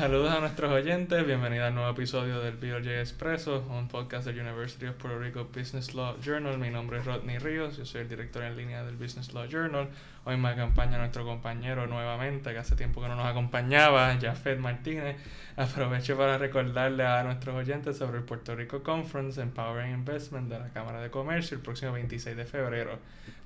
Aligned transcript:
Saludos 0.00 0.32
a 0.32 0.40
nuestros 0.40 0.72
oyentes, 0.72 1.26
bienvenidos 1.26 1.66
al 1.66 1.74
nuevo 1.74 1.90
episodio 1.90 2.40
del 2.40 2.56
BOJ 2.56 3.00
Expreso, 3.00 3.62
un 3.68 3.86
podcast 3.86 4.24
del 4.24 4.40
University 4.40 4.86
of 4.86 4.96
Puerto 4.96 5.18
Rico 5.18 5.50
Business 5.54 5.94
Law 5.94 6.16
Journal. 6.22 6.56
Mi 6.56 6.70
nombre 6.70 7.00
es 7.00 7.04
Rodney 7.04 7.36
Ríos, 7.36 7.76
yo 7.76 7.84
soy 7.84 8.00
el 8.00 8.08
director 8.08 8.42
en 8.42 8.56
línea 8.56 8.82
del 8.82 8.96
Business 8.96 9.34
Law 9.34 9.46
Journal. 9.46 9.90
Hoy 10.24 10.38
me 10.38 10.48
acompaña 10.48 10.96
nuestro 10.96 11.26
compañero 11.26 11.86
nuevamente, 11.86 12.50
que 12.50 12.58
hace 12.58 12.76
tiempo 12.76 13.02
que 13.02 13.08
no 13.08 13.14
nos 13.14 13.26
acompañaba, 13.26 14.16
Jafet 14.18 14.58
Martínez. 14.58 15.18
Aprovecho 15.56 16.16
para 16.16 16.38
recordarle 16.38 17.04
a 17.04 17.22
nuestros 17.22 17.54
oyentes 17.54 17.98
sobre 17.98 18.20
el 18.20 18.24
Puerto 18.24 18.56
Rico 18.56 18.82
Conference 18.82 19.38
Empowering 19.38 19.92
Investment 19.92 20.48
de 20.48 20.60
la 20.60 20.70
Cámara 20.70 21.02
de 21.02 21.10
Comercio 21.10 21.58
el 21.58 21.62
próximo 21.62 21.92
26 21.92 22.38
de 22.38 22.46
febrero. 22.46 22.98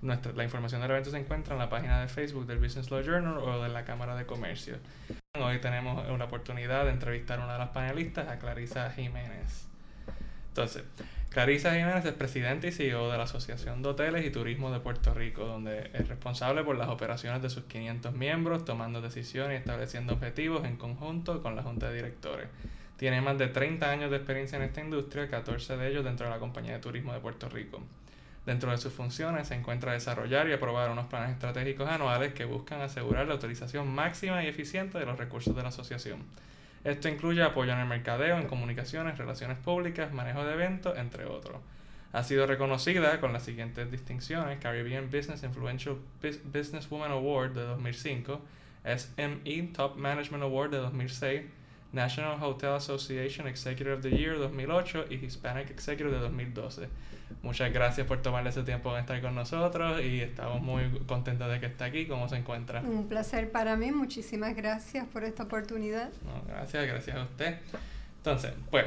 Nuestra, 0.02 0.30
la 0.30 0.44
información 0.44 0.82
del 0.82 0.92
evento 0.92 1.10
se 1.10 1.18
encuentra 1.18 1.54
en 1.54 1.58
la 1.58 1.68
página 1.68 2.00
de 2.00 2.06
Facebook 2.06 2.46
del 2.46 2.60
Business 2.60 2.92
Law 2.92 3.02
Journal 3.02 3.38
o 3.38 3.60
de 3.60 3.70
la 3.70 3.84
Cámara 3.84 4.14
de 4.14 4.24
Comercio. 4.24 4.76
Hoy 5.36 5.58
tenemos 5.58 6.08
una 6.10 6.26
oportunidad 6.26 6.84
de 6.84 6.92
entrevistar 6.92 7.40
a 7.40 7.44
una 7.44 7.54
de 7.54 7.58
las 7.58 7.70
panelistas, 7.70 8.28
a 8.28 8.38
Clarisa 8.38 8.92
Jiménez. 8.92 9.66
Entonces, 10.46 10.84
Clarisa 11.28 11.74
Jiménez 11.74 12.04
es 12.04 12.12
presidente 12.12 12.68
y 12.68 12.70
CEO 12.70 13.10
de 13.10 13.18
la 13.18 13.24
Asociación 13.24 13.82
de 13.82 13.88
Hoteles 13.88 14.24
y 14.24 14.30
Turismo 14.30 14.70
de 14.70 14.78
Puerto 14.78 15.12
Rico, 15.12 15.44
donde 15.44 15.90
es 15.92 16.06
responsable 16.06 16.62
por 16.62 16.76
las 16.76 16.88
operaciones 16.88 17.42
de 17.42 17.50
sus 17.50 17.64
500 17.64 18.14
miembros, 18.14 18.64
tomando 18.64 19.00
decisiones 19.00 19.54
y 19.54 19.56
estableciendo 19.56 20.12
objetivos 20.12 20.64
en 20.66 20.76
conjunto 20.76 21.42
con 21.42 21.56
la 21.56 21.64
Junta 21.64 21.88
de 21.88 21.96
Directores. 21.96 22.46
Tiene 22.96 23.20
más 23.20 23.36
de 23.36 23.48
30 23.48 23.90
años 23.90 24.12
de 24.12 24.18
experiencia 24.18 24.54
en 24.54 24.62
esta 24.62 24.82
industria, 24.82 25.28
14 25.28 25.76
de 25.76 25.88
ellos 25.88 26.04
dentro 26.04 26.26
de 26.26 26.32
la 26.32 26.38
Compañía 26.38 26.74
de 26.74 26.78
Turismo 26.78 27.12
de 27.12 27.18
Puerto 27.18 27.48
Rico. 27.48 27.82
Dentro 28.46 28.70
de 28.70 28.78
sus 28.78 28.92
funciones 28.92 29.48
se 29.48 29.54
encuentra 29.54 29.92
desarrollar 29.92 30.48
y 30.48 30.52
aprobar 30.52 30.90
unos 30.90 31.06
planes 31.06 31.30
estratégicos 31.30 31.88
anuales 31.88 32.34
que 32.34 32.44
buscan 32.44 32.82
asegurar 32.82 33.26
la 33.26 33.36
utilización 33.36 33.88
máxima 33.88 34.44
y 34.44 34.48
eficiente 34.48 34.98
de 34.98 35.06
los 35.06 35.18
recursos 35.18 35.56
de 35.56 35.62
la 35.62 35.68
asociación. 35.68 36.18
Esto 36.84 37.08
incluye 37.08 37.42
apoyo 37.42 37.72
en 37.72 37.78
el 37.78 37.86
mercadeo, 37.86 38.36
en 38.36 38.46
comunicaciones, 38.46 39.16
relaciones 39.16 39.56
públicas, 39.56 40.12
manejo 40.12 40.44
de 40.44 40.52
eventos, 40.52 40.98
entre 40.98 41.24
otros. 41.24 41.56
Ha 42.12 42.22
sido 42.22 42.46
reconocida 42.46 43.18
con 43.20 43.32
las 43.32 43.42
siguientes 43.42 43.90
distinciones: 43.90 44.58
Caribbean 44.60 45.06
Business 45.10 45.42
Influential 45.42 45.96
Businesswoman 46.44 47.10
Award 47.10 47.54
de 47.54 47.62
2005, 47.62 48.40
SME 48.84 49.70
Top 49.74 49.96
Management 49.96 50.44
Award 50.44 50.70
de 50.72 50.76
2006, 50.76 51.42
National 51.94 52.42
Hotel 52.42 52.74
Association 52.74 53.46
Executive 53.46 53.94
of 53.94 54.02
the 54.02 54.10
Year 54.10 54.36
2008 54.38 55.06
y 55.10 55.14
Hispanic 55.24 55.70
Executive 55.70 56.12
de 56.12 56.18
2012. 56.18 56.88
Muchas 57.42 57.72
gracias 57.72 58.06
por 58.06 58.20
tomarle 58.20 58.50
ese 58.50 58.62
tiempo 58.62 58.92
de 58.94 59.00
estar 59.00 59.20
con 59.20 59.34
nosotros 59.34 60.02
y 60.02 60.20
estamos 60.20 60.60
muy 60.60 60.90
contentos 61.06 61.50
de 61.50 61.60
que 61.60 61.66
esté 61.66 61.84
aquí. 61.84 62.06
¿Cómo 62.06 62.28
se 62.28 62.36
encuentra? 62.36 62.80
Un 62.80 63.08
placer 63.08 63.50
para 63.50 63.76
mí. 63.76 63.92
Muchísimas 63.92 64.54
gracias 64.54 65.06
por 65.06 65.24
esta 65.24 65.44
oportunidad. 65.44 66.10
gracias, 66.46 66.86
gracias 66.86 67.16
a 67.16 67.22
usted. 67.22 67.58
Entonces, 68.18 68.52
pues, 68.70 68.86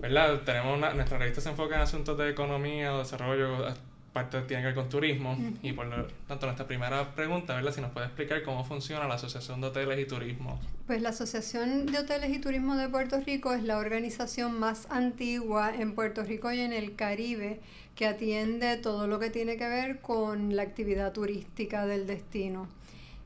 ¿verdad? 0.00 0.40
Tenemos 0.42 0.76
una, 0.76 0.94
nuestra 0.94 1.18
revista 1.18 1.40
se 1.40 1.50
enfoca 1.50 1.76
en 1.76 1.82
asuntos 1.82 2.16
de 2.18 2.30
economía 2.30 2.94
o 2.94 3.00
desarrollo 3.00 3.68
parte 4.12 4.40
tiene 4.42 4.62
que 4.62 4.66
ver 4.66 4.74
con 4.74 4.88
turismo. 4.88 5.36
Y 5.62 5.72
por 5.72 5.86
lo 5.86 6.06
tanto, 6.26 6.46
nuestra 6.46 6.66
primera 6.66 7.14
pregunta, 7.14 7.54
¿verdad? 7.54 7.72
Si 7.72 7.80
nos 7.80 7.92
puede 7.92 8.06
explicar 8.06 8.42
cómo 8.42 8.64
funciona 8.64 9.06
la 9.06 9.14
Asociación 9.14 9.60
de 9.60 9.68
Hoteles 9.68 9.98
y 10.00 10.06
Turismo. 10.06 10.58
Pues 10.86 11.02
la 11.02 11.10
Asociación 11.10 11.86
de 11.86 11.98
Hoteles 11.98 12.34
y 12.34 12.38
Turismo 12.38 12.76
de 12.76 12.88
Puerto 12.88 13.20
Rico 13.20 13.52
es 13.52 13.62
la 13.62 13.78
organización 13.78 14.58
más 14.58 14.86
antigua 14.90 15.74
en 15.74 15.94
Puerto 15.94 16.24
Rico 16.24 16.50
y 16.52 16.60
en 16.60 16.72
el 16.72 16.96
Caribe 16.96 17.60
que 17.94 18.06
atiende 18.06 18.76
todo 18.76 19.08
lo 19.08 19.18
que 19.18 19.28
tiene 19.28 19.56
que 19.56 19.68
ver 19.68 20.00
con 20.00 20.54
la 20.54 20.62
actividad 20.62 21.12
turística 21.12 21.84
del 21.84 22.06
destino. 22.06 22.68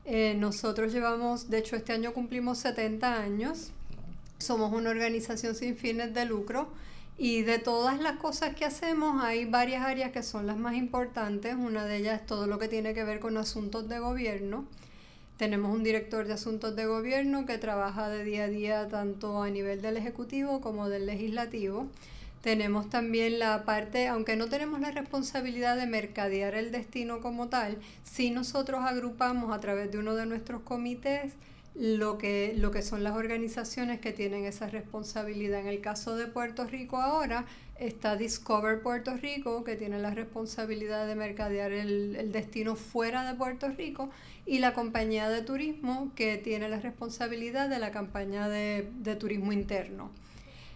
Eh, 0.05 0.35
nosotros 0.37 0.91
llevamos, 0.91 1.49
de 1.49 1.59
hecho 1.59 1.75
este 1.75 1.93
año 1.93 2.11
cumplimos 2.11 2.57
70 2.57 3.21
años, 3.21 3.71
somos 4.39 4.73
una 4.73 4.89
organización 4.89 5.55
sin 5.55 5.77
fines 5.77 6.13
de 6.13 6.25
lucro 6.25 6.69
y 7.17 7.43
de 7.43 7.59
todas 7.59 7.99
las 7.99 8.17
cosas 8.17 8.55
que 8.55 8.65
hacemos, 8.65 9.23
hay 9.23 9.45
varias 9.45 9.85
áreas 9.85 10.11
que 10.11 10.23
son 10.23 10.47
las 10.47 10.57
más 10.57 10.75
importantes. 10.75 11.55
Una 11.55 11.85
de 11.85 11.97
ellas 11.97 12.21
es 12.21 12.25
todo 12.25 12.47
lo 12.47 12.57
que 12.57 12.67
tiene 12.67 12.93
que 12.93 13.03
ver 13.03 13.19
con 13.19 13.37
asuntos 13.37 13.87
de 13.87 13.99
gobierno. 13.99 14.65
Tenemos 15.37 15.75
un 15.75 15.83
director 15.83 16.25
de 16.25 16.33
asuntos 16.33 16.75
de 16.75 16.85
gobierno 16.85 17.45
que 17.45 17.57
trabaja 17.57 18.09
de 18.09 18.23
día 18.23 18.45
a 18.45 18.47
día 18.47 18.87
tanto 18.87 19.41
a 19.43 19.49
nivel 19.49 19.81
del 19.81 19.97
Ejecutivo 19.97 20.61
como 20.61 20.89
del 20.89 21.05
Legislativo. 21.05 21.87
Tenemos 22.41 22.89
también 22.89 23.39
la 23.39 23.63
parte, 23.63 24.07
aunque 24.07 24.35
no 24.35 24.49
tenemos 24.49 24.79
la 24.81 24.91
responsabilidad 24.91 25.77
de 25.77 25.85
mercadear 25.85 26.55
el 26.55 26.71
destino 26.71 27.21
como 27.21 27.47
tal, 27.47 27.77
sí 28.03 28.31
nosotros 28.31 28.81
agrupamos 28.83 29.55
a 29.55 29.59
través 29.59 29.91
de 29.91 29.97
uno 29.97 30.13
de 30.15 30.25
nuestros 30.25 30.61
comités 30.61 31.33
lo 31.75 32.17
que, 32.17 32.53
lo 32.57 32.71
que 32.71 32.81
son 32.81 33.03
las 33.03 33.15
organizaciones 33.15 33.99
que 33.99 34.11
tienen 34.11 34.45
esa 34.45 34.67
responsabilidad. 34.67 35.61
En 35.61 35.67
el 35.67 35.81
caso 35.81 36.15
de 36.15 36.27
Puerto 36.27 36.65
Rico 36.65 36.97
ahora 36.97 37.45
está 37.79 38.15
Discover 38.15 38.81
Puerto 38.81 39.15
Rico, 39.17 39.63
que 39.63 39.75
tiene 39.75 39.99
la 39.99 40.11
responsabilidad 40.11 41.07
de 41.07 41.15
mercadear 41.15 41.71
el, 41.71 42.31
destino 42.31 42.75
fuera 42.75 43.29
de 43.29 43.35
Puerto 43.35 43.69
Rico, 43.69 44.09
y 44.45 44.59
la 44.59 44.73
compañía 44.73 45.29
de 45.29 45.41
turismo, 45.41 46.11
que 46.15 46.37
tiene 46.37 46.69
la 46.69 46.79
responsabilidad 46.79 47.69
de 47.69 47.79
la 47.79 47.91
campaña 47.91 48.49
de, 48.49 48.89
de 48.99 49.15
turismo 49.15 49.51
interno. 49.51 50.11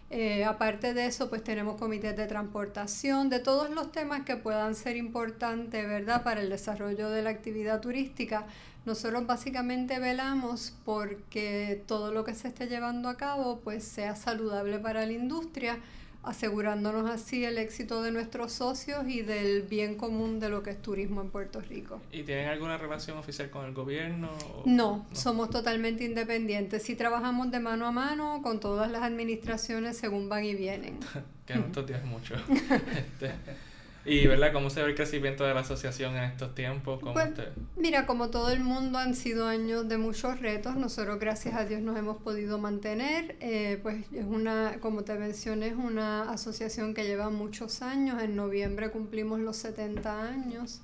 Eh, 0.09 0.45
aparte 0.45 0.93
de 0.93 1.05
eso, 1.05 1.29
pues 1.29 1.43
tenemos 1.43 1.75
comités 1.77 2.15
de 2.15 2.27
transportación, 2.27 3.29
de 3.29 3.39
todos 3.39 3.69
los 3.69 3.91
temas 3.91 4.23
que 4.23 4.37
puedan 4.37 4.73
ser 4.73 4.95
importantes, 4.95 5.85
¿verdad?, 5.85 6.23
para 6.23 6.41
el 6.41 6.49
desarrollo 6.49 7.09
de 7.09 7.21
la 7.21 7.29
actividad 7.29 7.81
turística. 7.81 8.45
Nosotros 8.87 9.27
básicamente 9.27 9.99
velamos 9.99 10.73
porque 10.85 11.83
todo 11.87 12.13
lo 12.13 12.23
que 12.23 12.33
se 12.33 12.47
esté 12.47 12.67
llevando 12.67 13.09
a 13.09 13.17
cabo, 13.17 13.59
pues 13.59 13.83
sea 13.83 14.15
saludable 14.15 14.79
para 14.79 15.05
la 15.05 15.11
industria, 15.11 15.77
asegurándonos 16.23 17.09
así 17.09 17.43
el 17.43 17.57
éxito 17.57 18.01
de 18.01 18.13
nuestros 18.13 18.53
socios 18.53 19.05
y 19.09 19.23
del 19.23 19.63
bien 19.63 19.95
común 19.95 20.39
de 20.39 20.47
lo 20.47 20.63
que 20.63 20.69
es 20.69 20.81
turismo 20.81 21.19
en 21.19 21.29
Puerto 21.31 21.59
Rico. 21.59 21.99
¿Y 22.13 22.23
tienen 22.23 22.47
alguna 22.47 22.77
relación 22.77 23.17
oficial 23.17 23.49
con 23.49 23.65
el 23.65 23.73
gobierno? 23.73 24.29
No, 24.63 25.05
somos 25.11 25.49
totalmente 25.49 26.05
independientes. 26.05 26.81
Sí 26.81 26.95
trabajamos 26.95 27.51
de 27.51 27.59
mano 27.59 27.87
a 27.87 27.91
mano 27.91 28.39
con 28.41 28.61
todas 28.61 28.89
las 28.89 29.03
administraciones 29.03 29.97
según 29.97 30.29
van 30.29 30.45
y 30.45 30.55
vienen. 30.55 30.97
que 31.45 31.53
estos 31.59 31.85
días 31.85 32.05
mucho. 32.05 32.35
este, 32.35 33.33
y, 34.07 34.25
¿verdad? 34.27 34.53
¿Cómo 34.53 34.69
se 34.69 34.81
ve 34.81 34.89
el 34.89 34.95
crecimiento 34.95 35.43
de 35.43 35.53
la 35.53 35.59
asociación 35.61 36.15
en 36.15 36.23
estos 36.23 36.55
tiempos? 36.55 36.99
Pues, 37.13 37.29
mira, 37.75 38.05
como 38.05 38.29
todo 38.29 38.49
el 38.49 38.61
mundo 38.61 38.97
han 38.97 39.15
sido 39.15 39.47
años 39.47 39.87
de 39.87 39.97
muchos 39.97 40.39
retos. 40.39 40.75
Nosotros, 40.75 41.19
gracias 41.19 41.55
a 41.55 41.65
Dios, 41.65 41.81
nos 41.81 41.97
hemos 41.97 42.17
podido 42.17 42.57
mantener. 42.57 43.35
Eh, 43.39 43.79
pues 43.83 44.05
es 44.13 44.25
una, 44.25 44.77
como 44.79 45.03
te 45.03 45.13
mencioné, 45.15 45.67
es 45.67 45.75
una 45.75 46.31
asociación 46.31 46.93
que 46.93 47.03
lleva 47.03 47.29
muchos 47.29 47.81
años. 47.81 48.21
En 48.23 48.35
noviembre 48.35 48.89
cumplimos 48.91 49.39
los 49.39 49.57
70 49.57 50.23
años. 50.23 50.81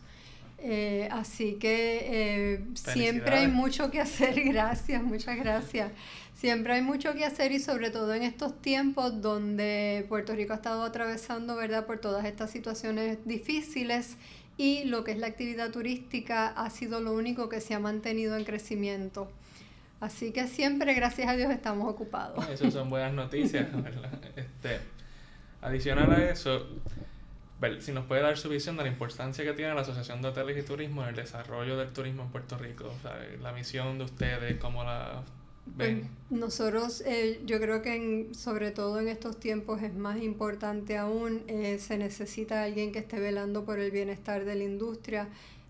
Eh, 0.66 1.10
así 1.12 1.56
que 1.56 2.00
eh, 2.06 2.66
siempre 2.74 3.40
hay 3.40 3.48
mucho 3.48 3.92
que 3.92 4.00
hacer. 4.00 4.42
Gracias, 4.46 5.04
muchas 5.04 5.38
gracias. 5.38 5.92
Siempre 6.34 6.74
hay 6.74 6.82
mucho 6.82 7.14
que 7.14 7.26
hacer 7.26 7.52
y 7.52 7.60
sobre 7.60 7.90
todo 7.90 8.14
en 8.14 8.24
estos 8.24 8.62
tiempos 8.62 9.22
donde 9.22 10.06
Puerto 10.08 10.34
Rico 10.34 10.54
ha 10.54 10.56
estado 10.56 10.84
atravesando, 10.84 11.56
¿verdad?, 11.58 11.86
por 11.86 12.00
todas 12.00 12.26
estas 12.26 12.50
situaciones 12.50 13.18
difíciles 13.26 14.18
y 14.58 14.86
lo 14.86 15.04
que 15.04 15.12
es 15.12 15.18
la 15.18 15.28
actividad 15.28 15.70
turística 15.72 16.48
ha 16.48 16.70
sido 16.70 17.02
lo 17.02 17.14
único 17.14 17.50
que 17.50 17.60
se 17.60 17.74
ha 17.74 17.80
mantenido 17.80 18.38
en 18.38 18.46
crecimiento. 18.46 19.30
Así 20.00 20.32
que 20.32 20.48
siempre, 20.48 20.94
gracias 20.94 21.30
a 21.30 21.36
Dios, 21.36 21.52
estamos 21.52 21.90
ocupados. 21.90 22.48
Eso 22.50 22.70
son 22.72 22.90
buenas 22.90 23.14
noticias, 23.14 23.68
¿verdad? 23.84 24.12
Este, 24.36 24.80
adicional 25.62 26.12
a 26.12 26.30
eso, 26.30 26.68
si 27.80 27.92
nos 27.92 28.06
puede 28.06 28.22
dar 28.22 28.38
su 28.38 28.50
visión 28.50 28.78
de 28.78 28.84
la 28.84 28.90
importancia 28.90 29.44
que 29.44 29.54
tiene 29.54 29.74
la 29.74 29.82
Asociación 29.82 30.22
de 30.22 30.30
Hoteles 30.30 30.58
y 30.58 30.62
Turismo 30.64 31.04
en 31.04 31.10
el 31.10 31.16
desarrollo 31.16 31.78
del 31.78 31.94
turismo 31.94 32.24
en 32.24 32.30
Puerto 32.30 32.58
Rico, 32.58 32.86
o 32.86 33.02
sea, 33.02 33.18
la 33.42 33.52
misión 33.52 33.98
de 33.98 34.06
ustedes, 34.06 34.58
cómo 34.60 34.84
la 34.84 35.24
pues, 35.78 36.04
nosotros, 36.30 37.02
eh, 37.06 37.42
yo 37.46 37.60
creo 37.60 37.82
que 37.82 38.30
sobre 38.34 38.72
todo 38.72 39.00
en 39.00 39.08
estos 39.08 39.40
tiempos 39.40 39.82
es 39.82 39.94
más 39.94 40.22
importante 40.22 40.98
aún, 40.98 41.42
eh, 41.48 41.80
se 41.80 41.98
necesita 41.98 42.64
alguien 42.64 42.92
que 42.92 43.00
esté 43.00 43.20
velando 43.20 43.64
por 43.64 43.80
el 43.80 43.90
bienestar 43.90 44.44
de 44.46 44.56
la 44.56 44.64
industria. 44.64 45.30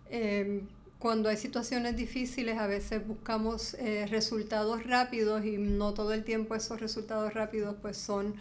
Em, 0.10 0.62
cuando 1.00 1.30
hay 1.30 1.38
situaciones 1.38 1.96
difíciles 1.96 2.58
a 2.58 2.68
veces 2.68 3.06
buscamos 3.06 3.76
eh, 3.76 4.08
resultados 4.10 4.86
rápidos 4.86 5.46
y 5.46 5.58
no 5.58 5.94
todo 5.94 6.14
el 6.14 6.24
tiempo 6.24 6.56
esos 6.56 6.80
resultados 6.80 7.34
rápidos 7.34 7.76
pues 7.82 7.98
son 7.98 8.36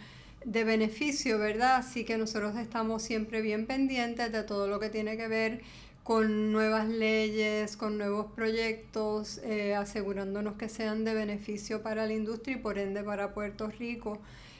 de 0.45 0.63
beneficio, 0.63 1.39
¿verdad? 1.39 1.77
Así 1.77 2.03
que 2.03 2.17
nosotros 2.17 2.55
estamos 2.57 3.01
siempre 3.03 3.41
bien 3.41 3.65
pendientes 3.65 4.31
de 4.31 4.43
todo 4.43 4.67
lo 4.67 4.79
que 4.79 4.89
tiene 4.89 5.17
que 5.17 5.27
ver 5.27 5.61
con 6.03 6.51
nuevas 6.51 6.89
leyes, 6.89 7.77
con 7.77 7.97
nuevos 7.97 8.27
proyectos, 8.33 9.39
eh, 9.43 9.73
asegurándonos 9.73 10.55
que 10.55 10.67
sean 10.67 11.05
de 11.05 11.13
beneficio 11.13 11.81
para 11.81 12.05
la 12.05 12.13
industria 12.13 12.57
y 12.57 12.59
por 12.59 12.77
ende 12.77 13.03
para 13.03 13.33
Puerto 13.33 13.67
Rico. 13.67 14.19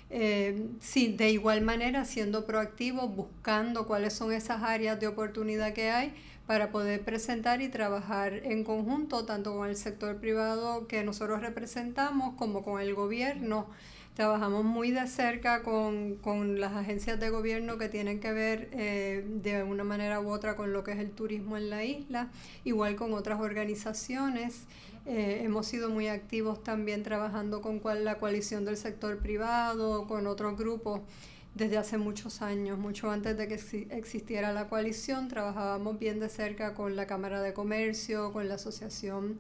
Eh, 0.10 0.68
sí, 0.80 1.14
de 1.18 1.32
igual 1.32 1.62
manera, 1.62 2.06
siendo 2.06 2.46
proactivos, 2.46 3.14
buscando 3.14 3.88
cuáles 3.88 4.14
son 4.14 4.32
esas 4.32 4.62
áreas 4.64 5.00
de 5.00 5.08
oportunidad 5.08 5.74
que 5.74 5.90
hay 5.90 6.14
para 6.48 6.72
poder 6.72 7.02
presentar 7.02 7.62
y 7.62 7.70
trabajar 7.70 8.34
en 8.34 8.64
conjunto, 8.64 9.26
tanto 9.26 9.56
con 9.56 9.68
el 9.68 9.76
sector 9.76 10.18
privado 10.18 10.88
que 10.88 11.04
nosotros 11.04 11.42
representamos 11.42 12.36
como 12.36 12.64
con 12.64 12.82
el 12.82 12.94
gobierno. 12.94 13.68
Trabajamos 14.16 14.64
muy 14.64 14.92
de 14.92 15.08
cerca 15.08 15.64
con, 15.64 16.18
con 16.18 16.60
las 16.60 16.74
agencias 16.74 17.20
de 17.20 17.32
gobierno 17.32 17.80
que 17.80 17.90
tienen 17.90 18.20
que 18.20 18.32
ver 18.32 18.70
eh, 18.72 19.26
de 19.28 19.64
una 19.64 19.84
manera 19.84 20.20
u 20.22 20.30
otra 20.30 20.56
con 20.56 20.72
lo 20.72 20.84
que 20.84 20.92
es 20.92 21.00
el 21.00 21.10
turismo 21.10 21.58
en 21.58 21.72
la 21.72 21.84
isla, 21.84 22.30
igual 22.64 22.96
con 22.96 23.14
otras 23.14 23.40
organizaciones. 23.40 24.66
Eh, 25.08 25.42
hemos 25.44 25.66
sido 25.66 25.90
muy 25.90 26.10
activos 26.10 26.64
también 26.64 27.02
trabajando 27.02 27.62
con 27.62 27.82
la 28.06 28.20
coalición 28.20 28.66
del 28.66 28.78
sector 28.78 29.18
privado, 29.18 30.08
con 30.08 30.28
otros 30.28 30.58
grupos 30.60 31.02
desde 31.56 31.78
hace 31.78 31.98
muchos 31.98 32.42
años, 32.42 32.78
mucho 32.78 33.12
antes 33.12 33.36
de 33.36 33.48
que 33.48 33.56
existiera 33.92 34.52
la 34.54 34.70
coalición, 34.70 35.28
trabajábamos 35.28 36.00
bien 36.00 36.20
de 36.20 36.30
cerca 36.30 36.74
con 36.74 36.96
la 36.96 37.06
Cámara 37.06 37.42
de 37.42 37.54
Comercio, 37.54 38.32
con 38.32 38.48
la 38.48 38.56
Asociación 38.56 39.40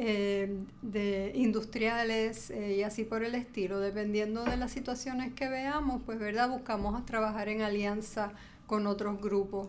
eh, 0.00 0.48
de 0.80 1.32
Industriales 1.34 2.50
eh, 2.50 2.76
y 2.78 2.82
así 2.84 3.02
por 3.02 3.24
el 3.24 3.34
estilo. 3.34 3.80
Dependiendo 3.80 4.44
de 4.44 4.56
las 4.56 4.70
situaciones 4.70 5.34
que 5.34 5.48
veamos, 5.48 6.02
pues 6.06 6.20
verdad, 6.20 6.48
buscamos 6.48 7.04
trabajar 7.04 7.48
en 7.48 7.62
alianza 7.62 8.30
con 8.68 8.86
otros 8.86 9.20
grupos. 9.20 9.68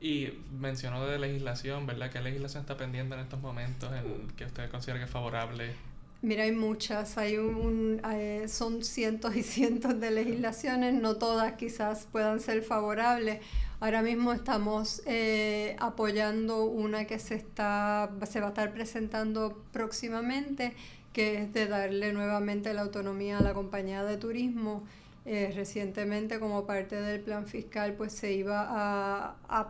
Y 0.00 0.30
mencionó 0.58 1.06
de 1.06 1.20
legislación, 1.20 1.86
¿verdad? 1.86 2.10
¿Qué 2.10 2.20
legislación 2.20 2.62
está 2.62 2.76
pendiente 2.76 3.14
en 3.14 3.20
estos 3.20 3.40
momentos 3.40 3.92
en 3.92 4.26
que 4.36 4.44
usted 4.44 4.68
considera 4.70 4.98
que 4.98 5.04
es 5.04 5.10
favorable? 5.10 5.72
Mira, 6.20 6.42
hay 6.42 6.52
muchas, 6.52 7.16
hay 7.16 7.36
un, 7.36 8.00
eh, 8.12 8.46
son 8.48 8.82
cientos 8.82 9.36
y 9.36 9.42
cientos 9.44 10.00
de 10.00 10.10
legislaciones, 10.10 10.94
no 10.94 11.14
todas 11.14 11.52
quizás 11.52 12.08
puedan 12.10 12.40
ser 12.40 12.62
favorables. 12.62 13.40
Ahora 13.84 14.00
mismo 14.00 14.32
estamos 14.32 15.02
eh, 15.04 15.76
apoyando 15.78 16.64
una 16.64 17.04
que 17.04 17.18
se, 17.18 17.34
está, 17.34 18.10
se 18.26 18.40
va 18.40 18.46
a 18.46 18.48
estar 18.48 18.72
presentando 18.72 19.62
próximamente, 19.72 20.72
que 21.12 21.42
es 21.42 21.52
de 21.52 21.66
darle 21.66 22.14
nuevamente 22.14 22.72
la 22.72 22.80
autonomía 22.80 23.36
a 23.36 23.42
la 23.42 23.52
compañía 23.52 24.02
de 24.02 24.16
turismo. 24.16 24.84
Eh, 25.26 25.52
recientemente, 25.54 26.40
como 26.40 26.64
parte 26.64 26.98
del 26.98 27.20
plan 27.20 27.46
fiscal, 27.46 27.92
pues 27.92 28.14
se 28.14 28.32
iba 28.32 28.64
a, 28.66 29.68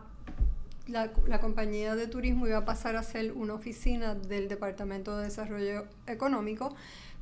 la, 0.87 1.11
la, 1.27 1.39
compañía 1.41 1.95
de 1.95 2.07
turismo 2.07 2.47
iba 2.47 2.59
a 2.59 2.65
pasar 2.65 2.95
a 2.95 3.03
ser 3.03 3.33
una 3.33 3.53
oficina 3.53 4.15
del 4.15 4.47
Departamento 4.47 5.17
de 5.17 5.25
Desarrollo 5.25 5.87
Económico, 6.07 6.73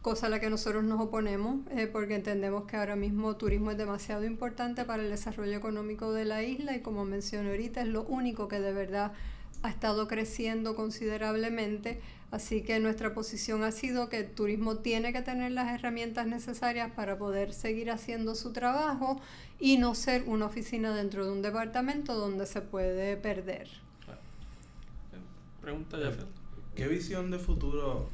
cosa 0.03 0.27
a 0.27 0.29
la 0.29 0.41
que 0.41 0.50
nosotros 0.50 0.83
nos 0.83 1.00
oponemos 1.00 1.61
eh, 1.71 1.88
porque 1.88 2.15
entendemos 2.15 2.65
que 2.65 2.75
ahora 2.75 2.97
mismo 2.97 3.38
turismo 3.38 3.71
es 3.71 3.77
demasiado 3.77 4.25
importante 4.25 4.83
para 4.83 5.01
el 5.01 5.09
desarrollo 5.09 5.55
económico 5.57 6.11
de 6.11 6.25
la 6.25 6.44
isla 6.44 6.75
y 6.75 6.81
como 6.81 7.05
mencioné 7.05 7.51
ahorita 7.51 7.81
es 7.81 7.88
lo 7.88 8.03
único 8.03 8.50
que 8.50 8.59
de 8.59 8.73
verdad 8.73 9.13
ha 9.61 9.69
estado 9.69 10.09
creciendo 10.09 10.75
considerablemente, 10.75 12.01
así 12.31 12.63
que 12.63 12.81
nuestra 12.81 13.13
posición 13.13 13.63
ha 13.63 13.71
sido 13.71 14.09
que 14.09 14.19
el 14.19 14.29
turismo 14.29 14.79
tiene 14.79 15.13
que 15.13 15.21
tener 15.21 15.53
las 15.53 15.73
herramientas 15.73 16.27
necesarias 16.27 16.91
para 16.91 17.17
poder 17.17 17.53
seguir 17.53 17.89
haciendo 17.89 18.35
su 18.35 18.51
trabajo 18.51 19.21
y 19.57 19.77
no 19.77 19.95
ser 19.95 20.23
una 20.27 20.47
oficina 20.47 20.94
dentro 20.94 21.25
de 21.25 21.31
un 21.31 21.41
departamento 21.41 22.13
donde 22.13 22.45
se 22.45 22.59
puede 22.59 23.15
perder. 23.15 23.69
Pregunta 25.61 25.97
ya. 25.97 26.11
¿Qué 26.75 26.89
visión 26.89 27.31
de 27.31 27.39
futuro 27.39 28.09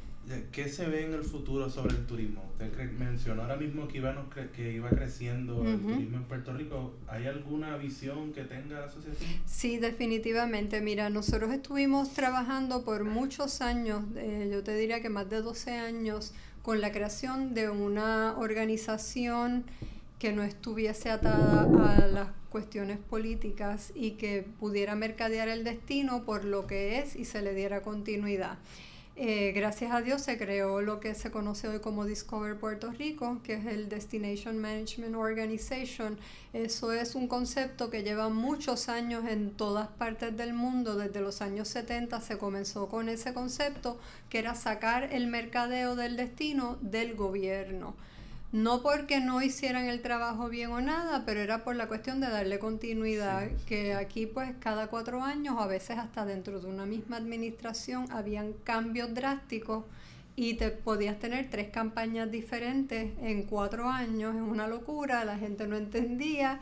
¿Qué 0.52 0.68
se 0.68 0.86
ve 0.86 1.06
en 1.06 1.14
el 1.14 1.24
futuro 1.24 1.68
sobre 1.70 1.96
el 1.96 2.06
turismo? 2.06 2.44
Usted 2.52 2.92
mencionó 2.92 3.42
ahora 3.42 3.56
mismo 3.56 3.88
que 3.88 3.98
iba, 3.98 4.14
que 4.54 4.72
iba 4.72 4.88
creciendo 4.90 5.64
el 5.64 5.80
turismo 5.80 6.18
en 6.18 6.24
Puerto 6.24 6.52
Rico. 6.52 6.94
¿Hay 7.08 7.26
alguna 7.26 7.76
visión 7.76 8.32
que 8.32 8.44
tenga 8.44 8.80
la 8.80 8.86
asociación? 8.86 9.28
Sí, 9.46 9.78
definitivamente. 9.78 10.80
Mira, 10.80 11.10
nosotros 11.10 11.52
estuvimos 11.52 12.12
trabajando 12.12 12.84
por 12.84 13.04
muchos 13.04 13.60
años, 13.60 14.04
eh, 14.16 14.48
yo 14.52 14.62
te 14.62 14.76
diría 14.76 15.02
que 15.02 15.08
más 15.08 15.28
de 15.28 15.42
12 15.42 15.72
años, 15.72 16.32
con 16.62 16.80
la 16.80 16.92
creación 16.92 17.54
de 17.54 17.70
una 17.70 18.36
organización 18.38 19.64
que 20.20 20.32
no 20.32 20.42
estuviese 20.42 21.10
atada 21.10 21.62
a 21.62 22.06
las 22.06 22.28
cuestiones 22.50 22.98
políticas 22.98 23.90
y 23.94 24.12
que 24.12 24.46
pudiera 24.60 24.94
mercadear 24.94 25.48
el 25.48 25.64
destino 25.64 26.24
por 26.24 26.44
lo 26.44 26.66
que 26.66 26.98
es 26.98 27.16
y 27.16 27.24
se 27.24 27.40
le 27.42 27.54
diera 27.54 27.82
continuidad. 27.82 28.58
Eh, 29.22 29.52
gracias 29.54 29.92
a 29.92 30.00
Dios 30.00 30.22
se 30.22 30.38
creó 30.38 30.80
lo 30.80 30.98
que 30.98 31.14
se 31.14 31.30
conoce 31.30 31.68
hoy 31.68 31.80
como 31.80 32.06
Discover 32.06 32.56
Puerto 32.56 32.90
Rico, 32.90 33.42
que 33.44 33.52
es 33.52 33.66
el 33.66 33.90
Destination 33.90 34.56
Management 34.56 35.14
Organization. 35.14 36.18
Eso 36.54 36.90
es 36.94 37.14
un 37.14 37.28
concepto 37.28 37.90
que 37.90 38.02
lleva 38.02 38.30
muchos 38.30 38.88
años 38.88 39.26
en 39.28 39.50
todas 39.50 39.88
partes 39.88 40.34
del 40.38 40.54
mundo. 40.54 40.96
Desde 40.96 41.20
los 41.20 41.42
años 41.42 41.68
70 41.68 42.18
se 42.22 42.38
comenzó 42.38 42.88
con 42.88 43.10
ese 43.10 43.34
concepto, 43.34 44.00
que 44.30 44.38
era 44.38 44.54
sacar 44.54 45.12
el 45.12 45.26
mercadeo 45.26 45.96
del 45.96 46.16
destino 46.16 46.78
del 46.80 47.14
gobierno 47.14 47.96
no 48.52 48.82
porque 48.82 49.20
no 49.20 49.42
hicieran 49.42 49.86
el 49.86 50.02
trabajo 50.02 50.48
bien 50.48 50.72
o 50.72 50.80
nada, 50.80 51.24
pero 51.24 51.40
era 51.40 51.62
por 51.62 51.76
la 51.76 51.86
cuestión 51.86 52.20
de 52.20 52.28
darle 52.28 52.58
continuidad, 52.58 53.48
que 53.66 53.94
aquí 53.94 54.26
pues 54.26 54.52
cada 54.58 54.88
cuatro 54.88 55.22
años 55.22 55.54
o 55.56 55.60
a 55.60 55.66
veces 55.66 55.98
hasta 55.98 56.24
dentro 56.24 56.60
de 56.60 56.66
una 56.66 56.84
misma 56.84 57.16
administración 57.16 58.10
habían 58.10 58.52
cambios 58.64 59.14
drásticos 59.14 59.84
y 60.34 60.54
te 60.54 60.70
podías 60.70 61.18
tener 61.18 61.48
tres 61.50 61.70
campañas 61.70 62.30
diferentes 62.30 63.12
en 63.20 63.44
cuatro 63.44 63.88
años, 63.88 64.34
es 64.34 64.42
una 64.42 64.66
locura, 64.66 65.24
la 65.24 65.38
gente 65.38 65.66
no 65.66 65.76
entendía. 65.76 66.60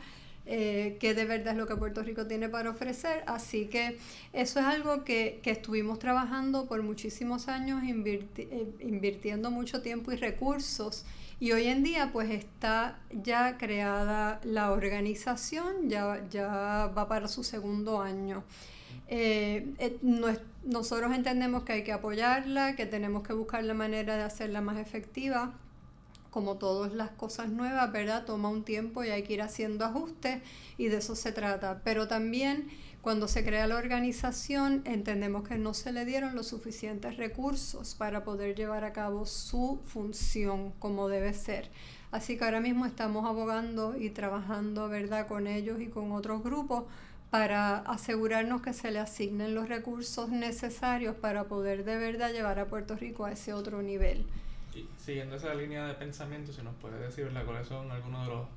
Eh, 0.51 0.97
qué 0.99 1.13
de 1.13 1.25
verdad 1.25 1.53
es 1.53 1.57
lo 1.57 1.67
que 1.67 1.75
Puerto 1.75 2.01
Rico 2.01 2.25
tiene 2.25 2.49
para 2.49 2.71
ofrecer. 2.71 3.23
Así 3.27 3.67
que 3.67 3.97
eso 4.33 4.59
es 4.59 4.65
algo 4.65 5.03
que, 5.03 5.39
que 5.43 5.51
estuvimos 5.51 5.99
trabajando 5.99 6.65
por 6.65 6.81
muchísimos 6.81 7.47
años, 7.47 7.83
eh, 7.85 8.67
invirtiendo 8.79 9.51
mucho 9.51 9.81
tiempo 9.81 10.11
y 10.11 10.15
recursos 10.15 11.05
y 11.41 11.53
hoy 11.53 11.67
en 11.67 11.83
día 11.83 12.09
pues 12.11 12.29
está 12.29 12.99
ya 13.11 13.57
creada 13.57 14.41
la 14.43 14.71
organización, 14.71 15.89
ya, 15.89 16.21
ya 16.29 16.91
va 16.97 17.07
para 17.07 17.29
su 17.29 17.43
segundo 17.43 18.01
año. 18.01 18.43
Eh, 19.07 19.73
eh, 19.79 19.97
nosotros 20.63 21.13
entendemos 21.15 21.63
que 21.63 21.73
hay 21.73 21.83
que 21.83 21.93
apoyarla, 21.93 22.75
que 22.75 22.85
tenemos 22.85 23.23
que 23.23 23.31
buscar 23.33 23.63
la 23.63 23.73
manera 23.73 24.17
de 24.17 24.23
hacerla 24.23 24.59
más 24.59 24.77
efectiva. 24.77 25.53
Como 26.29 26.57
todas 26.57 26.93
las 26.93 27.09
cosas 27.09 27.49
nuevas, 27.49 27.91
¿verdad? 27.91 28.25
Toma 28.25 28.49
un 28.49 28.63
tiempo 28.63 29.03
y 29.03 29.09
hay 29.09 29.23
que 29.23 29.33
ir 29.33 29.41
haciendo 29.41 29.85
ajustes 29.85 30.41
y 30.77 30.87
de 30.87 30.97
eso 30.97 31.15
se 31.15 31.31
trata. 31.31 31.81
Pero 31.83 32.07
también 32.07 32.69
cuando 33.01 33.29
se 33.29 33.45
crea 33.45 33.65
la 33.65 33.77
organización, 33.77 34.81
entendemos 34.85 35.47
que 35.47 35.57
no 35.57 35.73
se 35.73 35.93
le 35.93 36.03
dieron 36.03 36.35
los 36.35 36.47
suficientes 36.47 37.15
recursos 37.15 37.95
para 37.95 38.25
poder 38.25 38.55
llevar 38.55 38.83
a 38.83 38.91
cabo 38.91 39.25
su 39.25 39.79
función 39.85 40.71
como 40.79 41.07
debe 41.07 41.33
ser. 41.33 41.69
Así 42.11 42.37
que 42.37 42.43
ahora 42.43 42.59
mismo 42.59 42.85
estamos 42.85 43.25
abogando 43.25 43.95
y 43.97 44.09
trabajando, 44.09 44.89
¿verdad?, 44.89 45.27
con 45.27 45.47
ellos 45.47 45.79
y 45.79 45.87
con 45.87 46.11
otros 46.11 46.43
grupos 46.43 46.83
para 47.29 47.77
asegurarnos 47.77 48.61
que 48.61 48.73
se 48.73 48.91
le 48.91 48.99
asignen 48.99 49.55
los 49.55 49.69
recursos 49.69 50.29
necesarios 50.29 51.15
para 51.15 51.45
poder 51.45 51.85
de 51.85 51.97
verdad 51.97 52.33
llevar 52.33 52.59
a 52.59 52.65
Puerto 52.65 52.95
Rico 52.95 53.25
a 53.25 53.31
ese 53.31 53.53
otro 53.53 53.81
nivel. 53.81 54.25
Siguiendo 54.97 55.35
esa 55.35 55.53
línea 55.53 55.87
de 55.87 55.93
pensamiento, 55.95 56.53
si 56.53 56.61
nos 56.61 56.75
puede 56.75 56.99
decir 56.99 57.25
¿verdad? 57.25 57.45
cuáles 57.45 57.67
son 57.67 57.91
algunos 57.91 58.27
de 58.27 58.33
los 58.33 58.47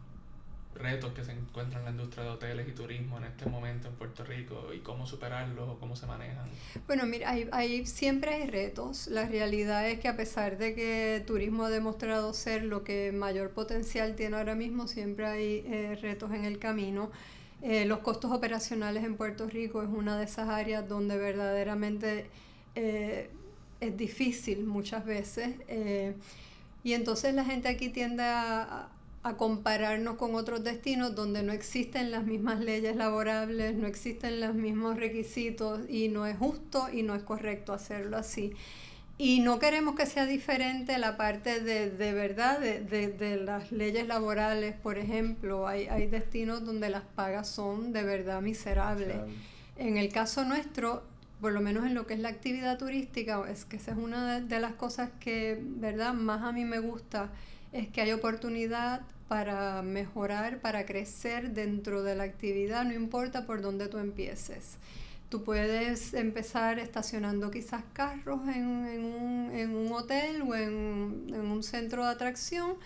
retos 0.75 1.13
que 1.13 1.25
se 1.25 1.33
encuentran 1.33 1.81
en 1.81 1.85
la 1.85 1.91
industria 1.91 2.25
de 2.25 2.31
hoteles 2.31 2.69
y 2.69 2.73
turismo 2.73 3.19
en 3.19 3.25
este 3.25 3.47
momento 3.47 3.89
en 3.89 3.95
Puerto 3.95 4.25
Rico 4.25 4.73
y 4.75 4.79
cómo 4.79 5.07
superarlos 5.07 5.69
o 5.69 5.79
cómo 5.79 5.97
se 5.97 6.07
manejan? 6.07 6.45
Bueno, 6.87 7.05
mira, 7.07 7.31
hay, 7.31 7.87
siempre 7.87 8.35
hay 8.35 8.47
retos. 8.49 9.09
La 9.09 9.27
realidad 9.27 9.89
es 9.89 10.01
que 10.01 10.09
a 10.09 10.17
pesar 10.17 10.59
de 10.59 10.75
que 10.75 11.23
turismo 11.27 11.65
ha 11.65 11.71
demostrado 11.71 12.33
ser 12.33 12.65
lo 12.65 12.85
que 12.85 13.13
mayor 13.13 13.51
potencial 13.51 14.17
tiene 14.17 14.37
ahora 14.37 14.55
mismo, 14.55 14.89
siempre 14.89 15.27
hay 15.27 15.65
eh, 15.67 15.99
retos 16.01 16.33
en 16.33 16.45
el 16.45 16.59
camino. 16.59 17.11
Eh, 17.61 17.85
los 17.85 17.99
costos 17.99 18.33
operacionales 18.33 19.05
en 19.05 19.17
Puerto 19.17 19.47
Rico 19.47 19.83
es 19.83 19.89
una 19.89 20.19
de 20.19 20.25
esas 20.25 20.49
áreas 20.49 20.89
donde 20.89 21.17
verdaderamente 21.17 22.27
eh, 22.75 23.31
es 23.83 23.97
difícil 23.97 24.65
muchas 24.65 25.05
veces. 25.05 25.57
y 26.85 26.93
entonces 26.95 27.35
la 27.35 27.45
gente 27.45 27.69
aquí 27.69 27.89
tiende 27.89 28.23
a, 28.25 28.89
a 29.25 29.37
compararnos 29.37 30.17
con 30.17 30.35
otros 30.35 30.65
destinos 30.65 31.15
donde 31.15 31.43
no 31.43 31.53
existen 31.53 32.11
las 32.11 32.25
mismas 32.25 32.61
leyes 32.61 32.97
laborables, 32.97 33.77
no 33.77 33.87
existen 33.87 34.41
los 34.41 34.55
mismos 34.55 34.97
requisitos 34.97 35.81
y 35.89 36.09
no 36.09 36.27
es 36.27 36.37
justo 36.37 36.89
y 36.93 37.03
no 37.03 37.15
es 37.15 37.23
correcto 37.23 37.73
hacerlo 37.73 38.17
así. 38.17 38.53
Y 39.19 39.41
no 39.41 39.61
queremos 39.61 39.95
que 39.95 40.07
sea 40.07 40.27
diferente 40.27 40.99
la 40.99 41.17
parte 41.17 41.61
de, 41.61 41.91
de 41.91 42.13
verdad 42.13 42.59
de, 42.59 42.81
de, 42.81 43.37
las 43.37 43.71
leyes 43.71 44.09
laborales, 44.09 44.75
por 44.75 44.99
ejemplo, 44.99 45.69
hay, 45.69 45.87
hay 45.87 46.09
destinos 46.09 46.65
donde 46.65 46.89
las 46.89 47.03
pagas 47.03 47.49
son 47.49 47.93
de 47.93 48.03
verdad 48.03 48.41
miserables. 48.41 49.19
En 49.77 49.97
el 49.99 50.13
caso 50.13 50.45
nuestro, 50.45 51.05
por 51.43 51.53
lo 51.53 51.61
menos 51.61 51.85
en 51.85 51.95
lo 51.95 52.07
que 52.07 52.15
es 52.15 52.21
la 52.21 52.29
actividad 52.29 52.79
turística, 52.79 53.45
es 53.51 53.65
que 53.65 53.77
esa 53.77 53.91
es 53.91 53.99
una 53.99 54.39
de, 54.39 54.61
las 54.61 54.75
cosas 54.75 55.11
que, 55.19 55.59
¿verdad?, 55.61 56.15
más 56.15 56.43
a 56.43 56.53
mí 56.53 56.65
me 56.65 56.79
gusta, 56.79 57.31
es 57.73 57.89
que 57.89 58.01
hay 58.01 58.13
oportunidad 58.13 59.01
para 59.27 59.83
mejorar, 59.83 60.61
para 60.61 60.87
crecer 60.87 61.51
dentro 61.51 62.05
de 62.05 62.15
la 62.15 62.23
actividad, 62.23 62.85
no 62.85 62.95
importa 62.95 63.45
por 63.45 63.61
dónde 63.61 63.89
tú 63.89 63.99
empieces. 63.99 64.77
Tú 65.31 65.43
puedes 65.43 66.15
empezar 66.15 66.79
estacionando 66.79 67.51
quizás 67.51 67.83
carros 67.93 68.43
en, 68.55 69.05
un, 69.05 69.93
hotel 69.93 70.43
o 70.43 70.55
en, 70.55 71.27
en 71.29 71.41
un 71.41 71.65
centro 71.65 72.05
de 72.05 72.13
atracción 72.13 72.77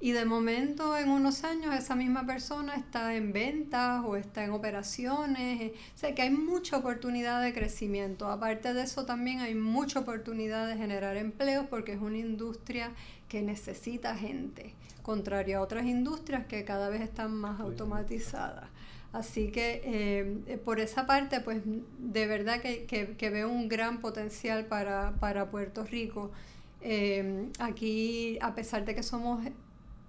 y 0.00 0.12
de 0.12 0.24
momento, 0.24 0.96
en 0.96 1.08
unos 1.08 1.44
años, 1.44 1.74
esa 1.74 1.94
misma 1.94 2.26
persona 2.26 2.74
está 2.74 3.14
en 3.14 3.32
ventas 3.32 4.02
o 4.04 4.16
está 4.16 4.44
en 4.44 4.50
operaciones. 4.50 5.60
Eh, 5.62 5.74
o 5.94 5.98
sea 5.98 6.14
que 6.14 6.22
hay 6.22 6.30
mucha 6.30 6.76
oportunidad 6.76 7.42
de 7.42 7.54
crecimiento. 7.54 8.28
Aparte 8.28 8.74
de 8.74 8.82
eso, 8.82 9.06
también 9.06 9.40
hay 9.40 9.54
mucha 9.54 10.00
oportunidad 10.00 10.68
de 10.68 10.76
generar 10.76 11.16
empleos 11.16 11.66
porque 11.68 11.92
es 11.92 12.00
una 12.00 12.18
industria 12.18 12.90
que 13.28 13.40
necesita 13.42 14.16
gente, 14.16 14.74
contrario 15.02 15.58
a 15.58 15.62
otras 15.62 15.86
industrias 15.86 16.46
que 16.46 16.64
cada 16.64 16.88
vez 16.88 17.00
están 17.00 17.34
más 17.34 17.60
automatizadas. 17.60 18.68
Así 19.12 19.52
que 19.52 19.80
eh, 19.84 20.58
por 20.64 20.80
esa 20.80 21.06
parte, 21.06 21.40
pues 21.40 21.62
de 21.64 22.26
verdad 22.26 22.60
que, 22.60 22.84
que, 22.84 23.30
veo 23.30 23.48
un 23.48 23.68
gran 23.68 24.00
potencial 24.00 24.66
para, 24.66 25.12
para 25.20 25.50
Puerto 25.50 25.84
Rico. 25.84 26.32
Eh, 26.80 27.48
aquí, 27.60 28.38
a 28.42 28.54
pesar 28.54 28.84
de 28.84 28.94
que 28.94 29.04
somos 29.04 29.46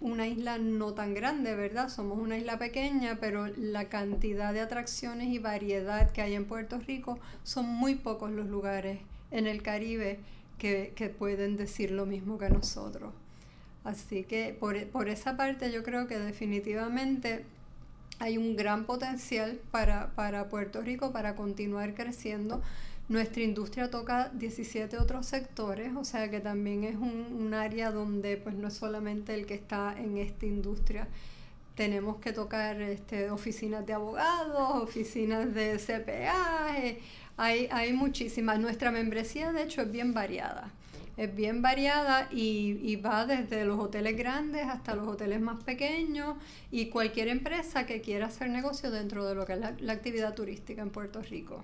una 0.02 0.28
isla 0.28 0.58
no 0.58 0.94
tan 0.94 1.14
grande, 1.14 1.56
¿verdad? 1.56 1.90
Somos 1.90 2.20
una 2.20 2.38
isla 2.38 2.60
pequeña, 2.60 3.18
pero 3.20 3.48
la 3.48 3.86
cantidad 3.86 4.54
de 4.54 4.62
atracciones 4.62 5.30
y 5.30 5.40
variedad 5.40 6.12
que 6.12 6.22
hay 6.22 6.36
en 6.36 6.46
Puerto 6.46 6.80
Rico 6.80 7.20
son 7.44 7.66
muy 7.66 7.96
pocos 7.96 8.32
los 8.32 8.48
lugares 8.48 9.00
en 9.32 9.48
el 9.48 9.62
Caribe 9.62 10.20
que, 10.58 11.16
pueden 11.18 11.58
decir 11.58 11.92
lo 11.92 12.06
mismo 12.06 12.38
que 12.38 12.50
nosotros. 12.50 13.14
Así 13.84 14.24
que 14.24 14.56
por, 14.60 14.84
por, 14.88 15.10
esa 15.10 15.38
parte 15.38 15.72
yo 15.72 15.84
creo 15.84 16.08
que 16.08 16.18
definitivamente 16.18 17.46
hay 18.20 18.38
un 18.38 18.56
gran 18.56 18.86
potencial 18.86 19.60
para, 19.72 20.12
para 20.16 20.50
Puerto 20.50 20.82
Rico 20.82 21.12
para 21.12 21.36
continuar 21.36 21.94
creciendo. 21.94 22.62
Nuestra 23.08 23.44
industria 23.44 23.92
toca 23.92 24.32
17 24.34 24.98
otros 24.98 25.28
sectores, 25.28 25.96
o 25.96 26.04
sea 26.04 26.32
que 26.32 26.40
también 26.40 26.84
es 26.84 26.96
un, 26.96 27.54
área 27.54 27.92
donde 27.92 28.36
pues 28.38 28.56
no 28.56 28.68
es 28.68 28.74
solamente 28.74 29.36
el 29.36 29.46
que 29.46 29.54
está 29.54 29.96
en 29.96 30.18
esta 30.18 30.48
industria. 30.48 31.08
Tenemos 31.76 32.18
que 32.18 32.34
tocar 32.34 32.82
este, 32.82 33.30
oficinas 33.30 33.86
de 33.86 33.94
abogados, 33.94 34.82
oficinas 34.84 35.54
de 35.54 35.78
CPA, 35.78 36.80
eh, 36.80 37.00
hay, 37.38 37.68
hay 37.72 37.94
muchísimas. 37.94 38.60
Nuestra 38.60 38.92
membresía 38.92 39.52
de 39.52 39.64
hecho 39.64 39.82
es 39.84 39.92
bien 39.92 40.14
variada 40.14 40.72
es 41.18 41.34
bien 41.34 41.62
variada 41.62 42.28
y, 42.30 42.78
y, 42.82 42.98
va 42.98 43.26
desde 43.26 43.64
los 43.64 43.80
hoteles 43.80 44.18
grandes 44.18 44.68
hasta 44.68 44.96
los 44.96 45.08
hoteles 45.08 45.40
más 45.40 45.64
pequeños 45.64 46.36
y 46.72 46.88
cualquier 46.88 47.30
empresa 47.30 47.86
que 47.86 48.02
quiera 48.02 48.26
hacer 48.26 48.50
negocio 48.50 48.92
dentro 48.92 49.26
de 49.26 49.34
lo 49.34 49.46
que 49.46 49.54
es 49.54 49.60
la 49.60 49.94
actividad 49.94 50.34
turística 50.34 50.82
en 50.82 50.90
Puerto 50.90 51.22
Rico. 51.22 51.64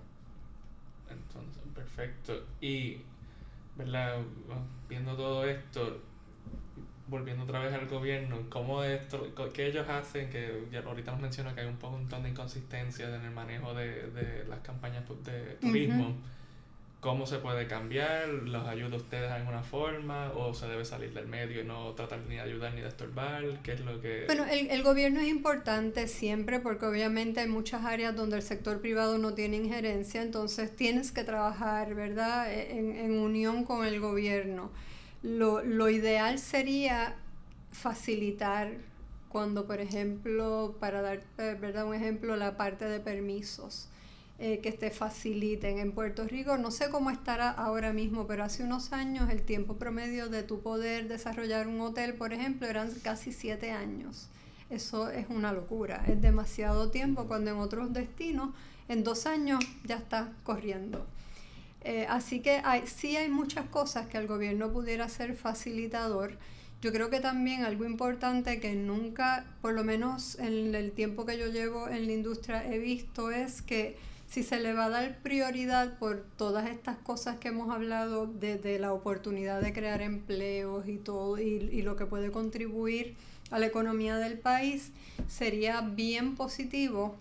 Perfecto. 1.75 2.45
Y, 2.59 3.01
¿verdad? 3.75 4.17
Viendo 4.89 5.15
todo 5.15 5.45
esto, 5.45 6.01
volviendo 7.07 7.43
otra 7.43 7.59
vez 7.59 7.73
al 7.73 7.87
gobierno, 7.87 8.37
¿cómo 8.49 8.83
esto, 8.83 9.27
qué 9.53 9.67
ellos 9.67 9.87
hacen? 9.87 10.29
Que 10.29 10.67
ya 10.71 10.79
ahorita 10.79 11.11
nos 11.11 11.21
menciona 11.21 11.53
que 11.53 11.61
hay 11.61 11.67
un 11.67 11.77
montón 11.81 12.23
de 12.23 12.29
inconsistencias 12.29 13.13
en 13.13 13.25
el 13.25 13.31
manejo 13.31 13.73
de, 13.73 14.09
de 14.11 14.45
las 14.45 14.59
campañas 14.59 15.03
de 15.23 15.57
turismo. 15.61 16.15
¿Cómo 17.01 17.25
se 17.25 17.39
puede 17.39 17.65
cambiar? 17.65 18.29
¿Los 18.29 18.67
ayuda 18.67 18.97
ustedes 18.97 19.27
de 19.27 19.35
alguna 19.35 19.63
forma? 19.63 20.31
¿O 20.35 20.53
se 20.53 20.67
debe 20.67 20.85
salir 20.85 21.11
del 21.15 21.27
medio 21.27 21.61
y 21.61 21.65
no 21.65 21.93
tratar 21.93 22.19
ni 22.29 22.35
de 22.35 22.41
ayudar 22.41 22.75
ni 22.75 22.81
de 22.81 22.89
estorbar? 22.89 23.43
¿Qué 23.63 23.73
es 23.73 23.79
lo 23.79 23.99
que...? 23.99 24.25
Bueno, 24.27 24.45
el, 24.45 24.69
el 24.69 24.83
gobierno 24.83 25.19
es 25.19 25.27
importante 25.27 26.07
siempre 26.07 26.59
porque 26.59 26.85
obviamente 26.85 27.39
hay 27.39 27.47
muchas 27.47 27.85
áreas 27.85 28.15
donde 28.15 28.35
el 28.35 28.43
sector 28.43 28.81
privado 28.81 29.17
no 29.17 29.33
tiene 29.33 29.57
injerencia, 29.57 30.21
entonces 30.21 30.75
tienes 30.75 31.11
que 31.11 31.23
trabajar, 31.23 31.95
¿verdad?, 31.95 32.53
e, 32.53 32.77
en, 32.77 32.95
en 32.95 33.17
unión 33.17 33.63
con 33.63 33.83
el 33.83 33.99
gobierno. 33.99 34.71
Lo, 35.23 35.63
lo 35.63 35.89
ideal 35.89 36.37
sería 36.37 37.15
facilitar 37.71 38.73
cuando, 39.27 39.65
por 39.65 39.79
ejemplo, 39.79 40.77
para 40.79 41.01
dar, 41.01 41.21
¿verdad?, 41.37 41.85
un 41.85 41.95
ejemplo, 41.95 42.35
la 42.35 42.57
parte 42.57 42.85
de 42.85 42.99
permisos 42.99 43.87
eh, 44.43 44.57
que 44.57 44.71
te 44.71 44.89
faciliten. 44.89 45.77
En 45.77 45.91
Puerto 45.91 46.23
Rico 46.25 46.57
no 46.57 46.71
sé 46.71 46.89
cómo 46.89 47.11
estará 47.11 47.51
ahora 47.51 47.93
mismo, 47.93 48.25
pero 48.25 48.43
hace 48.43 48.63
unos 48.63 48.91
años 48.91 49.29
el 49.29 49.43
tiempo 49.43 49.75
promedio 49.75 50.29
de 50.29 50.41
tu 50.41 50.61
poder 50.61 51.07
desarrollar 51.07 51.67
un 51.67 51.79
hotel, 51.79 52.15
por 52.15 52.33
ejemplo, 52.33 52.65
eran 52.65 52.89
casi 53.03 53.33
siete 53.33 53.69
años. 53.69 54.29
Eso 54.71 55.11
es 55.11 55.27
una 55.29 55.53
locura, 55.53 56.03
es 56.07 56.19
demasiado 56.23 56.89
tiempo 56.89 57.25
cuando 57.25 57.51
en 57.51 57.57
otros 57.57 57.93
destinos 57.93 58.49
en 58.87 59.03
dos 59.03 59.27
años 59.27 59.63
ya 59.83 59.97
está 59.97 60.33
corriendo. 60.43 61.05
Eh, 61.83 62.07
así 62.09 62.39
que 62.39 62.61
hay, 62.63 62.87
sí 62.87 63.17
hay 63.17 63.29
muchas 63.29 63.65
cosas 63.65 64.07
que 64.07 64.17
el 64.17 64.25
gobierno 64.25 64.73
pudiera 64.73 65.07
ser 65.07 65.35
facilitador. 65.35 66.39
Yo 66.81 66.91
creo 66.91 67.11
que 67.11 67.19
también 67.19 67.63
algo 67.63 67.85
importante 67.85 68.59
que 68.59 68.73
nunca, 68.73 69.45
por 69.61 69.75
lo 69.75 69.83
menos 69.83 70.39
en 70.39 70.73
el 70.73 70.93
tiempo 70.93 71.27
que 71.27 71.37
yo 71.37 71.45
llevo 71.45 71.89
en 71.89 72.07
la 72.07 72.13
industria, 72.13 72.65
he 72.65 72.79
visto 72.79 73.29
es 73.29 73.61
que 73.61 74.09
si 74.31 74.43
se 74.43 74.61
le 74.61 74.71
va 74.71 74.85
a 74.85 74.89
dar 74.89 75.17
prioridad 75.17 75.97
por 75.99 76.23
todas 76.37 76.69
estas 76.69 76.95
cosas 76.95 77.37
que 77.37 77.49
hemos 77.49 77.69
hablado, 77.69 78.27
desde 78.27 78.79
la 78.79 78.93
oportunidad 78.93 79.61
de 79.61 79.73
crear 79.73 80.01
empleos 80.01 80.87
y 80.87 80.95
todo, 80.95 81.37
y, 81.37 81.81
lo 81.81 81.97
que 81.97 82.05
puede 82.05 82.31
contribuir 82.31 83.17
a 83.49 83.59
la 83.59 83.65
economía 83.65 84.15
del 84.15 84.39
país, 84.39 84.93
sería 85.27 85.81
bien 85.81 86.37
positivo 86.37 87.17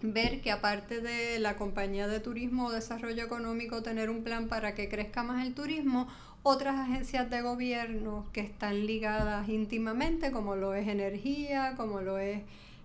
ver 0.00 0.40
que 0.40 0.50
aparte 0.50 1.02
de 1.02 1.38
la 1.38 1.56
compañía 1.56 2.08
de 2.08 2.18
turismo 2.18 2.68
o 2.68 2.72
desarrollo 2.72 3.22
económico 3.22 3.82
tener 3.82 4.08
un 4.08 4.22
plan 4.24 4.48
para 4.48 4.74
que 4.74 4.88
crezca 4.88 5.22
más 5.22 5.46
el 5.46 5.52
turismo, 5.52 6.08
otras 6.42 6.76
agencias 6.76 7.28
de 7.28 7.42
gobierno 7.42 8.24
que 8.32 8.40
están 8.40 8.86
ligadas 8.86 9.50
íntimamente, 9.50 10.32
como 10.32 10.56
lo 10.56 10.72
es 10.72 10.88
energía, 10.88 11.74
como 11.76 12.00
lo 12.00 12.16
es 12.16 12.40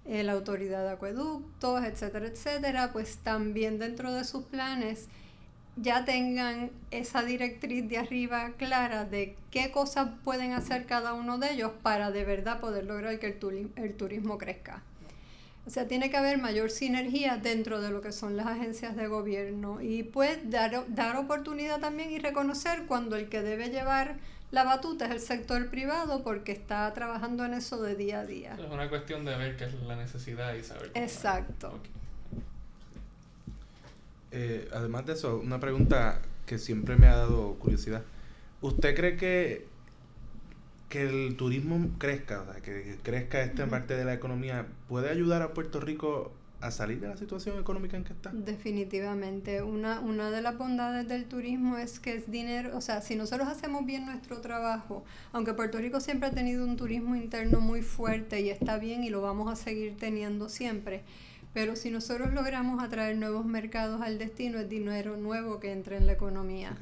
eh, 0.05 0.24
la 0.24 0.33
autoridad 0.33 0.83
de 0.83 0.91
acueductos, 0.91 1.83
etcétera, 1.83 2.27
etcétera, 2.27 2.91
pues 2.91 3.17
también 3.17 3.79
dentro 3.79 4.13
de 4.13 4.24
sus 4.24 4.43
planes 4.43 5.07
ya 5.75 6.05
tengan 6.05 6.72
esa 6.91 7.24
directriz 7.24 7.88
de 7.89 7.98
arriba 7.98 8.51
clara 8.57 9.05
de 9.05 9.36
qué 9.50 9.72
cosas 9.72 10.10
pueden 10.24 10.51
hacer 10.51 10.86
cada 10.86 11.13
uno 11.13 11.38
de 11.39 11.51
ellos 11.51 11.72
para 11.81 12.12
de 12.12 12.25
verdad 12.25 12.60
poder 12.60 12.86
lograr 12.86 13.17
que 13.19 13.27
el, 13.27 13.72
el 13.75 13.95
turismo 13.95 14.38
crezca. 14.38 14.83
O 15.65 15.70
sea, 15.70 15.88
tiene 15.88 16.10
que 16.10 16.17
haber 16.17 16.39
mayor 16.39 16.70
sinergia 16.70 17.38
dentro 17.38 17.82
de 17.82 17.89
lo 17.89 18.01
que 18.01 18.12
son 18.12 18.36
las 18.36 18.48
agencias 18.48 18.98
de 18.98 19.08
gobierno 19.08 19.82
y 19.82 20.03
pues 20.03 20.39
dar, 20.50 20.84
dar 20.89 21.15
oportunidad 21.15 21.79
también 21.79 22.12
y 22.12 22.20
reconocer 22.20 22.84
cuando 22.86 23.15
el 23.15 23.29
que 23.29 23.41
debe 23.41 23.70
llevar 23.70 24.17
la 24.51 24.63
batuta 24.63 25.05
es 25.05 25.12
el 25.12 25.20
sector 25.20 25.70
privado 25.70 26.22
porque 26.24 26.51
está 26.51 26.93
trabajando 26.93 27.43
en 27.46 27.55
eso 27.55 27.82
de 27.82 27.96
día 27.96 28.20
a 28.20 28.25
día. 28.25 28.55
Es 28.60 28.70
una 28.70 28.88
cuestión 28.88 29.25
de 29.25 29.36
ver 29.36 29.58
qué 29.58 29.65
es 29.65 29.74
la 29.74 29.96
necesidad 29.96 30.53
y 30.53 30.63
saber. 30.63 30.91
Exacto. 30.93 31.79
Eh, 34.32 34.70
además 34.74 35.05
de 35.05 35.13
eso, 35.13 35.39
una 35.39 35.60
pregunta 35.60 36.22
que 36.46 36.60
siempre 36.60 36.98
me 36.98 37.08
ha 37.08 37.15
dado 37.15 37.53
curiosidad. 37.55 38.03
¿Usted 38.62 38.96
cree 38.96 39.17
que, 39.17 39.65
que 40.93 41.01
el 41.01 41.35
turismo 41.38 41.89
crezca, 41.97 42.41
o 42.41 42.45
sea, 42.45 42.62
que 42.62 42.97
crezca 43.01 43.41
esta 43.41 43.65
parte 43.65 43.97
de 43.97 44.05
la 44.05 44.13
economía, 44.13 44.67
puede 44.88 45.09
ayudar 45.09 45.41
a 45.41 45.51
Puerto 45.55 45.79
Rico 45.79 46.31
a 46.62 46.69
salir 46.69 47.00
de 47.00 47.07
la 47.07 47.17
situación 47.17 47.59
económica 47.59 47.97
en 47.97 48.03
que 48.03 48.13
está. 48.13 48.29
Definitivamente. 48.31 49.63
Una, 49.63 50.01
una 50.01 50.29
de 50.29 50.43
las 50.43 50.55
bondades 50.55 51.07
del 51.07 51.25
turismo 51.25 51.77
es 51.77 52.00
que 52.00 52.13
es 52.13 52.29
dinero, 52.29 52.77
o 52.77 52.81
sea, 52.81 53.01
si 53.01 53.15
nosotros 53.15 53.47
hacemos 53.47 53.88
bien 53.88 54.05
nuestro 54.05 54.39
trabajo, 54.39 55.03
aunque 55.31 55.55
Puerto 55.55 55.79
Rico 55.79 56.00
siempre 56.00 56.29
ha 56.29 56.31
tenido 56.31 56.63
un 56.63 56.77
turismo 56.77 57.15
interno 57.15 57.59
muy 57.59 57.81
fuerte 57.81 58.41
y 58.41 58.51
está 58.51 58.77
bien 58.77 59.03
y 59.03 59.09
lo 59.09 59.23
vamos 59.23 59.51
a 59.51 59.55
seguir 59.55 59.97
teniendo 59.97 60.47
siempre, 60.47 61.01
pero 61.53 61.75
si 61.75 61.91
nosotros 61.91 62.33
logramos 62.33 62.83
atraer 62.83 63.15
nuevos 63.15 63.45
mercados 63.45 64.01
al 64.01 64.17
destino, 64.17 64.57
es 64.60 64.67
dinero 64.67 65.17
nuevo 65.17 65.60
que 65.60 65.72
entra 65.72 65.98
en 65.98 66.07
la 66.07 66.13
economía. 66.13 66.75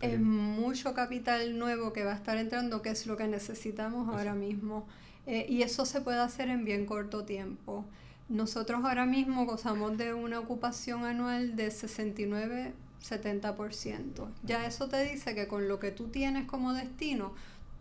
es 0.00 0.20
mucho 0.20 0.94
capital 0.94 1.56
nuevo 1.58 1.92
que 1.92 2.02
va 2.04 2.12
a 2.12 2.16
estar 2.16 2.36
entrando, 2.36 2.82
que 2.82 2.90
es 2.90 3.06
lo 3.06 3.16
que 3.16 3.28
necesitamos 3.28 4.08
ahora 4.08 4.34
mismo. 4.34 4.88
Eh, 5.26 5.46
y 5.48 5.62
eso 5.62 5.86
se 5.86 6.00
puede 6.00 6.18
hacer 6.20 6.48
en 6.48 6.64
bien 6.64 6.86
corto 6.86 7.24
tiempo. 7.24 7.84
Nosotros 8.28 8.84
ahora 8.84 9.06
mismo 9.06 9.46
gozamos 9.46 9.96
de 9.96 10.12
una 10.12 10.40
ocupación 10.40 11.04
anual 11.04 11.54
de 11.54 11.68
69-70%. 11.68 14.28
Ya 14.42 14.66
eso 14.66 14.88
te 14.88 15.04
dice 15.04 15.36
que 15.36 15.46
con 15.46 15.68
lo 15.68 15.78
que 15.78 15.92
tú 15.92 16.08
tienes 16.08 16.46
como 16.46 16.72
destino, 16.72 17.32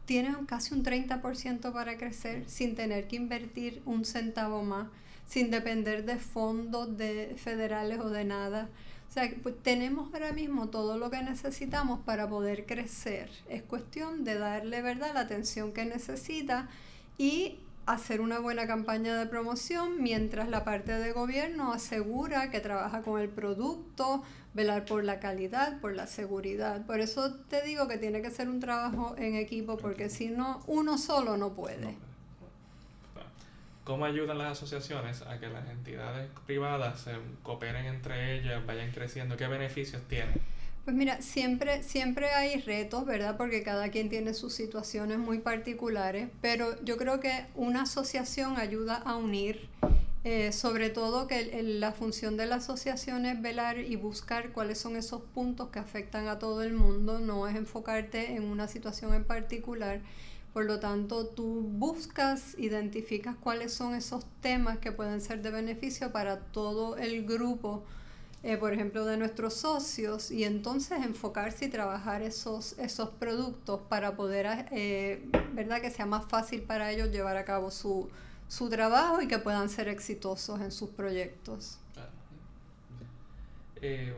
tienes 0.05 0.35
casi 0.45 0.75
un 0.75 0.83
30% 0.83 1.73
para 1.73 1.97
crecer 1.97 2.47
sin 2.47 2.75
tener 2.75 3.07
que 3.07 3.15
invertir 3.15 3.81
un 3.85 4.05
centavo 4.05 4.63
más, 4.63 4.89
sin 5.27 5.51
depender 5.51 6.05
de 6.05 6.17
fondos 6.17 6.97
de 6.97 7.35
federales 7.37 7.99
o 7.99 8.09
de 8.09 8.25
nada. 8.25 8.69
O 9.09 9.13
sea, 9.13 9.31
pues 9.41 9.55
tenemos 9.63 10.13
ahora 10.13 10.33
mismo 10.33 10.67
todo 10.69 10.97
lo 10.97 11.09
que 11.09 11.21
necesitamos 11.21 12.01
para 12.01 12.27
poder 12.27 12.65
crecer. 12.65 13.29
Es 13.49 13.63
cuestión 13.63 14.23
de 14.23 14.37
darle, 14.37 14.81
¿verdad?, 14.81 15.13
la 15.13 15.21
atención 15.21 15.71
que 15.71 15.85
necesita 15.85 16.67
y 17.17 17.59
hacer 17.85 18.19
una 18.19 18.39
buena 18.39 18.65
campaña 18.65 19.15
de 19.17 19.27
promoción 19.27 20.01
mientras 20.01 20.49
la 20.49 20.63
parte 20.63 20.91
de 20.93 21.11
gobierno 21.11 21.71
asegura 21.71 22.49
que 22.49 22.59
trabaja 22.59 23.03
con 23.03 23.21
el 23.21 23.29
producto, 23.29 24.23
velar 24.53 24.85
por 24.85 25.03
la 25.03 25.19
calidad, 25.19 25.79
por 25.79 25.95
la 25.95 26.07
seguridad. 26.07 26.85
Por 26.85 26.99
eso 26.99 27.35
te 27.49 27.61
digo 27.61 27.87
que 27.87 27.97
tiene 27.97 28.21
que 28.21 28.31
ser 28.31 28.49
un 28.49 28.59
trabajo 28.59 29.15
en 29.17 29.35
equipo 29.35 29.77
porque 29.77 30.09
si 30.09 30.29
no, 30.29 30.63
uno 30.67 30.97
solo 30.97 31.37
no 31.37 31.53
puede. 31.53 31.95
¿Cómo 33.85 34.05
ayudan 34.05 34.39
las 34.39 34.53
asociaciones 34.53 35.21
a 35.21 35.39
que 35.39 35.47
las 35.47 35.69
entidades 35.69 36.27
privadas 36.47 37.01
se 37.01 37.11
cooperen 37.43 37.85
entre 37.85 38.35
ellas, 38.35 38.65
vayan 38.65 38.91
creciendo? 38.91 39.37
¿Qué 39.37 39.45
beneficios 39.45 40.01
tienen? 40.09 40.33
Pues 40.85 40.97
mira, 40.97 41.21
siempre, 41.21 41.83
siempre 41.83 42.29
hay 42.29 42.61
retos, 42.61 43.05
¿verdad? 43.05 43.37
Porque 43.37 43.61
cada 43.61 43.89
quien 43.89 44.09
tiene 44.09 44.33
sus 44.33 44.53
situaciones 44.55 45.19
muy 45.19 45.37
particulares, 45.37 46.29
pero 46.41 46.83
yo 46.83 46.97
creo 46.97 47.19
que 47.19 47.45
una 47.53 47.83
asociación 47.83 48.57
ayuda 48.57 48.95
a 48.95 49.17
unir, 49.17 49.69
eh, 50.23 50.51
sobre 50.51 50.89
todo 50.89 51.27
que 51.27 51.61
la 51.61 51.91
función 51.91 52.37
de 52.37 52.47
la 52.47 52.55
asociación 52.55 53.27
es 53.27 53.39
velar 53.39 53.77
y 53.77 53.95
buscar 53.97 54.51
cuáles 54.51 54.79
son 54.79 54.95
esos 54.95 55.21
puntos 55.21 55.69
que 55.69 55.77
afectan 55.77 56.27
a 56.27 56.39
todo 56.39 56.63
el 56.63 56.73
mundo, 56.73 57.19
no 57.19 57.47
es 57.47 57.55
enfocarte 57.55 58.33
en 58.33 58.45
una 58.45 58.67
situación 58.67 59.13
en 59.13 59.25
particular. 59.25 60.01
Por 60.55 60.63
lo 60.63 60.79
tanto, 60.79 61.27
tú 61.27 61.63
buscas, 61.67 62.55
identificas 62.57 63.35
cuáles 63.35 63.73
son 63.73 63.93
esos 63.93 64.25
temas 64.39 64.77
que 64.77 64.93
pueden 64.93 65.19
ser 65.19 65.41
de 65.41 65.51
beneficio 65.51 66.13
para 66.13 66.39
todo 66.39 66.95
el 66.95 67.25
grupo 67.25 67.83
eh, 68.41 68.55
por 68.55 68.71
ejemplo, 68.71 69.05
de 69.05 69.17
nuestros 69.17 69.53
socios 69.55 70.31
y 70.31 70.45
entonces 70.45 71.03
enfocarse 71.03 71.65
y 71.65 71.69
trabajar 71.69 72.21
esos, 72.21 72.79
esos 72.79 73.09
productos 73.09 73.81
para 73.89 74.15
poder, 74.15 74.67
eh, 74.71 75.27
¿verdad? 75.51 75.81
Que 75.81 75.91
sea 75.91 76.05
más 76.05 76.25
fácil 76.25 76.61
para 76.61 76.89
ellos 76.89 77.09
llevar 77.09 77.35
a 77.35 77.43
cabo 77.43 77.69
su, 77.69 78.09
su 78.47 78.69
trabajo 78.69 79.21
y 79.21 79.27
que 79.27 79.39
puedan 79.39 79.67
ser 79.67 79.89
exitosos 79.89 80.61
en 80.61 80.71
sus 80.71 80.89
proyectos. 80.91 81.79
Eh, 83.81 84.15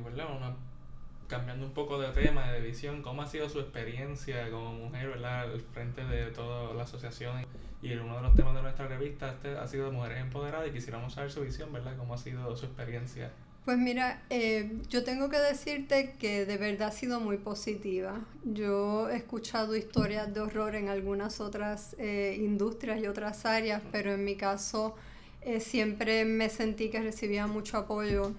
cambiando 1.28 1.66
un 1.66 1.74
poco 1.74 2.00
de 2.00 2.10
tema, 2.10 2.52
de 2.52 2.62
visión, 2.62 3.02
¿cómo 3.02 3.22
ha 3.22 3.28
sido 3.28 3.50
su 3.50 3.60
experiencia 3.60 4.50
como 4.50 4.74
mujer, 4.74 5.10
¿verdad? 5.10 5.52
Al 5.52 5.62
frente 5.62 6.04
de 6.04 6.32
toda 6.32 6.74
la 6.74 6.84
asociación. 6.84 7.46
Y 7.82 7.94
uno 7.94 8.16
de 8.16 8.22
los 8.24 8.36
temas 8.36 8.56
de 8.56 8.62
nuestra 8.64 8.88
revista 8.88 9.30
este 9.30 9.58
ha 9.58 9.68
sido 9.68 9.92
Mujeres 9.92 10.20
Empoderadas 10.20 10.68
y 10.68 10.72
quisiéramos 10.72 11.14
saber 11.14 11.32
su 11.32 11.42
visión, 11.42 11.72
¿verdad? 11.72 11.96
¿Cómo 11.98 12.14
ha 12.14 12.18
sido 12.18 12.56
su 12.56 12.66
experiencia 12.66 13.32
pues 13.68 13.78
mira, 13.78 14.24
eh, 14.30 14.80
yo 14.88 15.04
tengo 15.04 15.28
que 15.30 15.38
decirte 15.40 16.16
que 16.18 16.46
de 16.46 16.56
verdad 16.56 16.88
ha 16.88 16.92
sido 16.92 17.20
muy 17.20 17.36
positiva. 17.36 18.22
Yo 18.46 19.10
he 19.10 19.18
escuchado 19.18 19.76
historias 19.76 20.34
de 20.34 20.40
horror 20.40 20.76
en 20.76 20.88
algunas 20.88 21.42
otras 21.42 21.94
eh, 22.00 22.38
industrias 22.40 23.02
y 23.02 23.08
otras 23.08 23.46
áreas, 23.46 23.82
pero 23.92 24.14
en 24.14 24.24
mi 24.24 24.38
caso 24.38 24.96
eh, 25.42 25.60
siempre 25.60 26.24
me 26.24 26.48
sentí 26.48 26.90
que 26.90 27.02
recibía 27.02 27.46
mucho 27.46 27.76
apoyo 27.76 28.32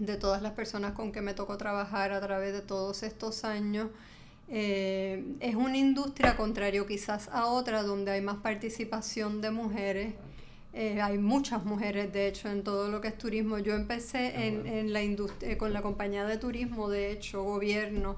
de 0.00 0.16
todas 0.16 0.42
las 0.42 0.52
personas 0.52 0.92
con 0.92 1.12
que 1.12 1.20
me 1.20 1.34
tocó 1.34 1.56
trabajar 1.56 2.12
a 2.12 2.20
través 2.20 2.52
de 2.52 2.62
todos 2.62 3.02
estos 3.02 3.44
años. 3.44 3.88
es 4.48 5.54
una 5.54 5.76
industria, 5.76 6.36
contrario 6.36 6.86
quizás 6.86 7.28
a 7.32 7.46
otra, 7.46 7.82
donde 7.84 8.10
hay 8.10 8.20
más 8.20 8.38
participación 8.38 9.40
de 9.40 9.50
mujeres. 9.52 10.14
Eh, 10.72 11.00
hay 11.00 11.18
muchas 11.18 11.64
mujeres, 11.64 12.12
de 12.12 12.28
hecho, 12.28 12.48
en 12.48 12.62
todo 12.62 12.88
lo 12.90 13.00
que 13.00 13.08
es 13.08 13.18
turismo. 13.18 13.58
Yo 13.58 13.74
empecé 13.74 14.32
ah, 14.36 14.44
en, 14.44 14.66
en 14.66 14.92
la 14.92 15.02
industria, 15.02 15.58
con 15.58 15.72
la 15.72 15.82
compañía 15.82 16.24
de 16.24 16.36
turismo, 16.36 16.88
de 16.88 17.10
hecho, 17.10 17.42
gobierno, 17.42 18.16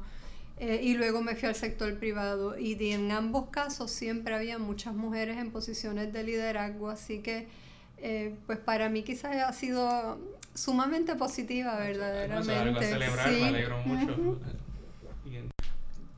eh, 0.58 0.80
y 0.82 0.94
luego 0.94 1.22
me 1.22 1.34
fui 1.34 1.48
al 1.48 1.54
sector 1.54 1.98
privado. 1.98 2.58
Y 2.58 2.76
en 2.92 3.10
ambos 3.10 3.48
casos 3.50 3.90
siempre 3.90 4.34
había 4.34 4.58
muchas 4.58 4.94
mujeres 4.94 5.38
en 5.38 5.50
posiciones 5.50 6.12
de 6.12 6.24
liderazgo, 6.24 6.90
así 6.90 7.20
que, 7.20 7.48
eh, 8.02 8.34
pues 8.46 8.58
para 8.58 8.88
mí 8.88 9.02
quizás 9.02 9.36
ha 9.36 9.52
sido 9.52 10.18
sumamente 10.54 11.14
positiva, 11.14 11.76
verdaderamente. 11.76 12.54
algo 12.54 12.78
a 12.78 12.82
celebrar, 12.82 13.30
me 13.30 13.44
alegro 13.44 13.78
mucho. 13.84 14.40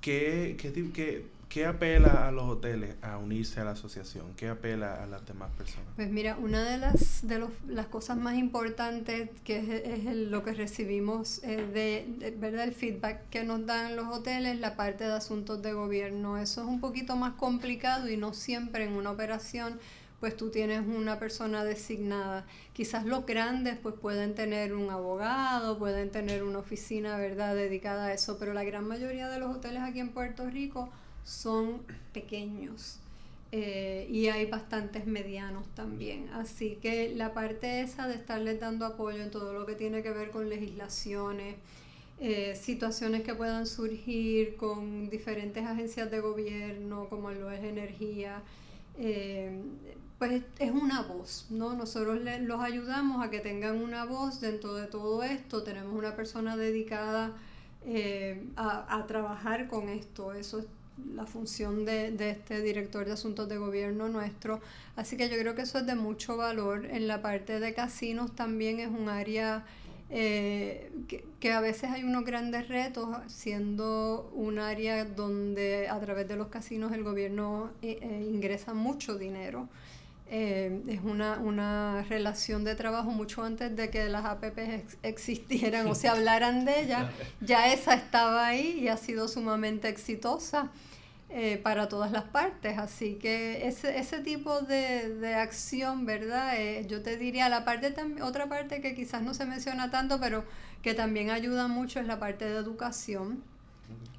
¿Qué, 0.01 0.57
qué, 0.59 0.91
qué 0.93 1.25
¿Qué 1.55 1.67
apela 1.67 2.27
a 2.27 2.33
los 2.33 2.51
hoteles 2.51 2.97
a 3.01 3.17
unirse 3.17 3.61
a 3.61 3.65
la 3.65 3.71
asociación? 3.71 4.35
¿Qué 4.37 4.49
apela 4.49 5.01
a 5.05 5.07
las 5.07 5.25
demás 5.25 5.53
personas? 5.53 5.87
Pues 5.95 6.11
mira, 6.11 6.37
una 6.37 6.65
de 6.65 6.79
las, 6.79 7.25
de 7.29 7.39
los, 7.39 7.51
las 7.69 7.87
cosas 7.87 8.17
más 8.17 8.37
importantes 8.37 9.31
que 9.45 9.59
es, 9.59 9.69
es 10.09 10.17
lo 10.17 10.43
que 10.43 10.53
recibimos 10.53 11.45
eh, 11.45 11.65
de, 11.73 12.35
¿verdad? 12.39 12.65
el 12.65 12.75
feedback 12.75 13.29
que 13.31 13.45
nos 13.45 13.65
dan 13.67 13.95
los 13.95 14.09
hoteles, 14.09 14.59
la 14.59 14.75
parte 14.75 15.05
de 15.05 15.13
asuntos 15.13 15.63
de 15.63 15.75
gobierno. 15.75 16.39
Eso 16.39 16.63
es 16.63 16.67
un 16.67 16.81
poquito 16.81 17.15
más 17.15 17.35
complicado 17.35 18.11
y 18.11 18.17
no 18.17 18.35
siempre 18.35 18.83
en 18.83 18.95
una 18.95 19.13
operación 19.13 19.79
pues 20.25 20.39
tú 20.39 20.49
tienes 20.49 20.81
una 20.81 21.19
persona 21.19 21.65
designada. 21.65 22.47
Quizás 22.73 23.05
los 23.05 23.27
grandes 23.27 23.77
pues 23.77 23.95
pueden 23.95 24.35
tener 24.35 24.73
un 24.73 24.89
abogado, 24.89 25.79
pueden 25.79 26.11
tener 26.11 26.43
una 26.45 26.61
oficina, 26.61 27.19
¿verdad?, 27.19 27.55
dedicada 27.55 28.07
a 28.07 28.15
eso, 28.15 28.39
pero 28.39 28.55
la 28.55 28.65
gran 28.65 28.89
mayoría 28.89 29.29
de 29.29 29.39
los 29.39 29.55
hoteles 29.55 29.83
aquí 29.83 30.01
en 30.01 30.15
Puerto 30.15 30.49
Rico 30.49 30.89
son 31.25 31.83
pequeños. 32.15 33.01
Eh, 33.53 34.07
y 34.11 34.29
hay 34.29 34.47
bastantes 34.47 35.07
medianos 35.07 35.67
también. 35.75 36.31
Así 36.33 36.79
que 36.81 37.15
la 37.15 37.35
parte 37.35 37.83
esa 37.83 38.09
de 38.09 38.15
estarles 38.15 38.59
dando 38.59 38.87
apoyo 38.87 39.23
en 39.23 39.31
todo 39.31 39.53
lo 39.53 39.67
que 39.67 39.75
tiene 39.75 40.03
que 40.03 40.11
ver 40.11 40.31
con 40.31 40.49
legislaciones, 40.49 41.57
eh, 42.19 42.59
situaciones 42.59 43.25
que 43.25 43.35
puedan 43.35 43.67
surgir 43.67 44.57
con 44.57 45.11
diferentes 45.11 45.67
agencias 45.67 46.11
de 46.11 46.21
gobierno, 46.21 47.11
como 47.11 47.31
lo 47.31 47.51
es 47.51 47.63
energía, 47.63 48.43
eh, 48.99 49.61
pues 50.19 50.43
es 50.59 50.71
una 50.71 51.03
voz, 51.03 51.47
¿no? 51.51 51.75
Nosotros 51.75 52.21
los 52.41 52.61
ayudamos 52.61 53.25
a 53.25 53.31
que 53.31 53.41
tengan 53.41 53.77
una 53.77 54.05
voz 54.05 54.41
dentro 54.41 54.75
de 54.75 54.87
todo 54.87 55.23
esto, 55.23 55.63
tenemos 55.63 55.97
una 55.97 56.15
persona 56.17 56.57
dedicada 56.57 57.33
a, 58.57 58.97
a, 58.97 59.07
trabajar 59.07 59.69
con 59.69 59.91
esto, 59.91 60.33
eso 60.33 60.61
es 60.61 60.67
la 61.15 61.27
función 61.27 61.85
de, 61.85 62.13
de, 62.13 62.31
este 62.31 62.63
director 62.63 63.05
de 63.05 63.13
asuntos 63.13 63.49
de 63.49 63.59
gobierno 63.59 64.09
nuestro. 64.09 64.61
Así 64.97 65.17
que 65.17 65.29
yo 65.29 65.37
creo 65.37 65.55
que 65.55 65.63
eso 65.63 65.79
es 65.79 65.87
de 65.87 65.95
mucho 65.95 66.37
valor. 66.37 66.87
En 66.87 67.09
la 67.09 67.21
parte 67.21 67.61
de 67.61 67.75
casinos 67.75 68.35
también 68.35 68.81
es 68.81 68.89
un 68.89 69.09
área 69.09 69.65
eh, 70.17 70.93
que, 71.41 71.53
a 71.53 71.61
veces 71.61 71.91
hay 71.91 72.05
unos 72.05 72.25
grandes 72.25 72.69
retos, 72.69 73.09
siendo 73.27 74.31
un 74.33 74.61
área 74.61 75.05
donde 75.05 75.89
a 75.89 75.99
través 75.99 76.29
de 76.29 76.37
los 76.37 76.47
casinos 76.47 76.93
el 76.93 77.03
gobierno 77.03 77.73
eh, 77.83 77.99
eh, 78.01 78.29
ingresa 78.33 78.75
mucho 78.75 79.19
dinero. 79.19 79.69
es 80.31 81.01
una, 81.03 81.39
una, 81.41 82.05
relación 82.09 82.63
de 82.63 82.77
trabajo 82.77 83.11
mucho 83.11 83.43
antes 83.43 83.75
de 83.75 83.91
que 83.91 84.09
las 84.09 84.25
APP 84.25 84.85
existieran 85.03 85.89
o 85.89 85.97
se 85.97 86.07
hablaran 86.15 86.65
de 86.65 86.83
ella. 86.83 87.11
Ya 87.41 87.73
esa 87.73 87.95
estaba 87.95 88.47
ahí 88.47 88.79
y 88.83 88.87
ha 88.89 88.97
sido 88.97 89.27
sumamente 89.27 89.89
exitosa. 89.89 90.71
Eh, 91.37 91.59
para 91.59 91.89
todas 91.89 92.13
las 92.13 92.23
partes. 92.23 92.79
Así 92.79 93.17
que 93.17 93.67
ese, 93.67 93.99
ese 93.99 94.21
tipo 94.21 94.61
de, 94.61 95.13
de 95.17 95.35
acción, 95.35 96.07
¿verdad? 96.07 96.55
Eh, 96.57 96.87
yo 96.87 97.03
te 97.03 97.17
diría, 97.17 97.49
la 97.49 97.65
parte 97.65 97.93
otra 98.23 98.49
parte 98.49 98.81
que 98.81 98.95
quizás 98.95 99.21
no 99.21 99.35
se 99.35 99.45
menciona 99.45 99.91
tanto, 99.91 100.21
pero 100.21 100.45
que 100.81 100.95
también 100.95 101.31
ayuda 101.31 101.67
mucho 101.67 101.99
es 101.99 102.07
la 102.07 102.21
parte 102.21 102.45
de 102.45 102.57
educación. 102.57 103.43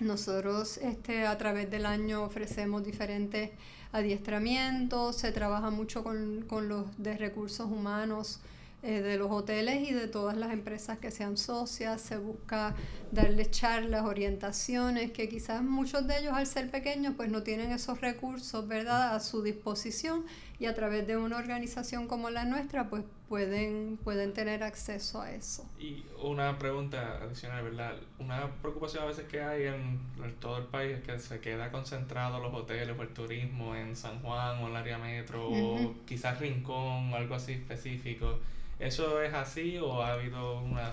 Nosotros 0.02 0.78
este, 0.80 1.26
a 1.26 1.38
través 1.38 1.72
del 1.72 1.86
año 1.86 2.22
ofrecemos 2.22 2.84
diferentes 2.84 3.52
adiestramientos, 3.94 5.16
se 5.16 5.32
trabaja 5.32 5.70
mucho 5.70 6.04
con, 6.04 6.42
con 6.42 6.68
los 6.68 7.02
de 7.02 7.16
recursos 7.16 7.72
humanos 7.72 8.42
eh, 8.86 9.02
de 9.02 9.18
los 9.18 9.32
hoteles 9.32 9.90
y 9.90 9.94
de 9.94 10.08
todas 10.08 10.38
las 10.38 10.54
empresas 10.54 11.00
que 11.00 11.10
sean 11.10 11.38
socias, 11.38 12.00
se 12.02 12.18
busca 12.18 12.76
darles 13.12 13.50
charlas, 13.50 14.06
orientaciones, 14.06 15.12
que 15.12 15.28
quizás 15.28 15.64
muchos 15.64 16.06
de 16.08 16.20
ellos 16.20 16.34
al 16.34 16.46
ser 16.46 16.70
pequeños 16.70 17.16
pues 17.18 17.32
no 17.32 17.42
tienen 17.42 17.72
esos 17.72 18.00
recursos, 18.00 18.68
¿verdad?, 18.68 19.16
a 19.16 19.20
su 19.20 19.42
disposición 19.42 20.26
y 20.60 20.68
a 20.68 20.76
través 20.76 21.08
de 21.08 21.18
una 21.18 21.38
organización 21.38 22.08
como 22.08 22.30
la 22.30 22.46
nuestra 22.46 22.90
pues 22.90 23.04
pueden, 23.28 23.98
pueden 24.04 24.34
tener 24.34 24.64
acceso 24.64 25.22
a 25.22 25.32
eso. 25.32 25.66
Y 25.80 26.06
una 26.22 26.58
pregunta 26.58 27.20
adicional, 27.22 27.64
¿verdad? 27.64 27.96
Una 28.20 28.52
preocupación 28.62 29.04
a 29.04 29.08
veces 29.08 29.26
que 29.28 29.42
hay 29.42 29.64
en, 29.64 30.00
todo 30.40 30.58
el 30.60 30.66
país 30.66 30.98
es 30.98 31.04
que 31.04 31.20
se 31.20 31.40
queda 31.40 31.72
concentrado 31.72 32.40
los 32.40 32.54
hoteles 32.54 32.96
o 32.98 33.02
el 33.02 33.10
turismo 33.10 33.76
en 33.76 33.96
San 33.96 34.22
Juan 34.22 34.64
o 34.64 34.68
el 34.68 34.76
área 34.76 34.98
metro 34.98 35.50
o 35.50 35.96
quizás 36.06 36.40
Rincón 36.40 37.14
o 37.14 37.16
algo 37.16 37.36
así 37.36 37.54
específico. 37.54 38.40
¿Eso 38.80 39.22
es 39.22 39.34
así 39.34 39.78
o 39.78 40.02
ha 40.02 40.14
habido 40.14 40.60
una, 40.62 40.92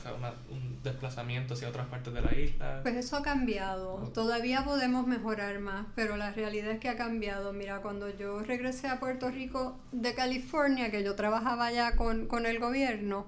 un 0.50 0.80
desplazamiento 0.84 1.54
hacia 1.54 1.68
otras 1.68 1.88
partes 1.88 2.14
de 2.14 2.20
la 2.20 2.32
isla? 2.34 2.80
Pues 2.82 2.94
eso 2.94 3.16
ha 3.16 3.22
cambiado. 3.22 4.10
Todavía 4.14 4.64
podemos 4.64 5.06
mejorar 5.06 5.58
más, 5.58 5.86
pero 5.96 6.16
la 6.16 6.30
realidad 6.30 6.70
es 6.70 6.78
que 6.78 6.88
ha 6.88 6.96
cambiado. 6.96 7.52
Mira, 7.52 7.80
cuando 7.82 8.08
yo 8.08 8.40
regresé 8.42 8.86
a 8.88 9.00
Puerto 9.00 9.30
Rico 9.30 9.76
de 9.90 10.14
California, 10.14 10.92
que 10.92 11.02
yo 11.02 11.16
trabajaba 11.16 11.72
ya 11.72 11.96
con, 11.96 12.26
con 12.26 12.46
el 12.46 12.60
gobierno, 12.60 13.26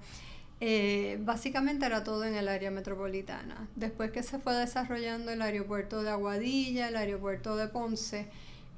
eh, 0.61 1.19
básicamente 1.21 1.85
era 1.87 2.05
todo 2.05 2.25
en 2.25 2.37
el 2.37 2.49
área 2.49 2.71
metropolitana. 2.71 3.69
Después 3.75 4.13
que 4.13 4.23
se 4.23 4.39
fue 4.39 4.55
desarrollando 4.55 5.33
el 5.33 5.43
aeropuerto 5.43 6.03
de 6.03 6.11
Aguadilla, 6.11 6.89
el 6.89 6.97
aeropuerto 6.97 7.57
de 7.57 7.67
Ponce, 7.67 8.29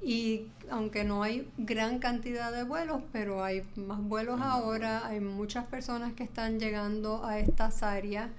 Y 0.01 0.47
aunque 0.69 1.03
no 1.03 1.23
hay 1.23 1.49
gran 1.57 1.99
cantidad 1.99 2.51
de 2.51 2.63
vuelos, 2.63 3.01
pero 3.11 3.43
hay 3.43 3.63
más 3.75 4.01
vuelos 4.01 4.39
ahora, 4.41 5.05
hay 5.07 5.19
muchas 5.19 5.65
personas 5.65 6.13
que 6.13 6.23
están 6.23 6.59
llegando 6.59 7.25
a 7.25 7.39
estas 7.39 7.83
áreas. 7.83 8.29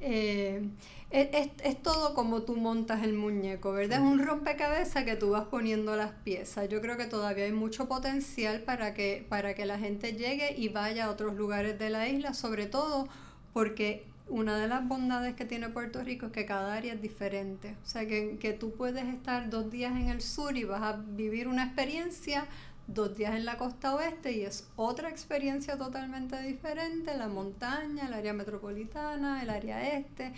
Eh, 0.00 0.62
es, 1.10 1.50
es, 1.64 1.82
todo 1.82 2.14
como 2.14 2.42
tú 2.42 2.56
montas 2.56 3.02
el 3.02 3.14
muñeco, 3.14 3.72
¿verdad? 3.72 3.98
Es 3.98 4.04
un 4.04 4.24
rompecabezas 4.24 5.04
que 5.04 5.16
tú 5.16 5.30
vas 5.30 5.44
poniendo 5.46 5.96
las 5.96 6.12
piezas. 6.12 6.68
Yo 6.68 6.80
creo 6.80 6.96
que 6.96 7.06
todavía 7.06 7.44
hay 7.44 7.52
mucho 7.52 7.88
potencial 7.88 8.62
para 8.62 8.94
que, 8.94 9.26
para 9.28 9.54
que 9.54 9.66
la 9.66 9.78
gente 9.78 10.12
llegue 10.12 10.54
y 10.56 10.68
vaya 10.68 11.06
a 11.06 11.10
otros 11.10 11.34
lugares 11.34 11.78
de 11.78 11.90
la 11.90 12.08
isla, 12.08 12.32
sobre 12.32 12.66
todo 12.66 13.08
porque 13.52 14.06
una 14.30 14.56
de 14.56 14.68
las 14.68 14.86
bondades 14.86 15.34
que 15.34 15.44
tiene 15.44 15.68
Puerto 15.68 16.02
Rico 16.02 16.26
es 16.26 16.32
que 16.32 16.46
cada 16.46 16.74
área 16.74 16.94
es 16.94 17.02
diferente. 17.02 17.76
O 17.84 17.86
sea, 17.86 18.06
que, 18.06 18.38
que 18.38 18.52
tú 18.52 18.72
puedes 18.72 19.04
estar 19.04 19.50
dos 19.50 19.70
días 19.70 19.92
en 19.92 20.08
el 20.08 20.22
sur 20.22 20.56
y 20.56 20.64
vas 20.64 20.82
a 20.82 20.96
vivir 20.96 21.48
una 21.48 21.64
experiencia 21.64 22.46
dos 22.86 23.16
días 23.16 23.34
en 23.34 23.44
la 23.44 23.56
costa 23.56 23.94
oeste 23.94 24.32
y 24.32 24.42
es 24.42 24.68
otra 24.76 25.10
experiencia 25.10 25.78
totalmente 25.78 26.40
diferente, 26.42 27.16
la 27.16 27.28
montaña, 27.28 28.06
el 28.06 28.14
área 28.14 28.32
metropolitana, 28.32 29.42
el 29.42 29.50
área 29.50 29.96
este. 29.96 30.32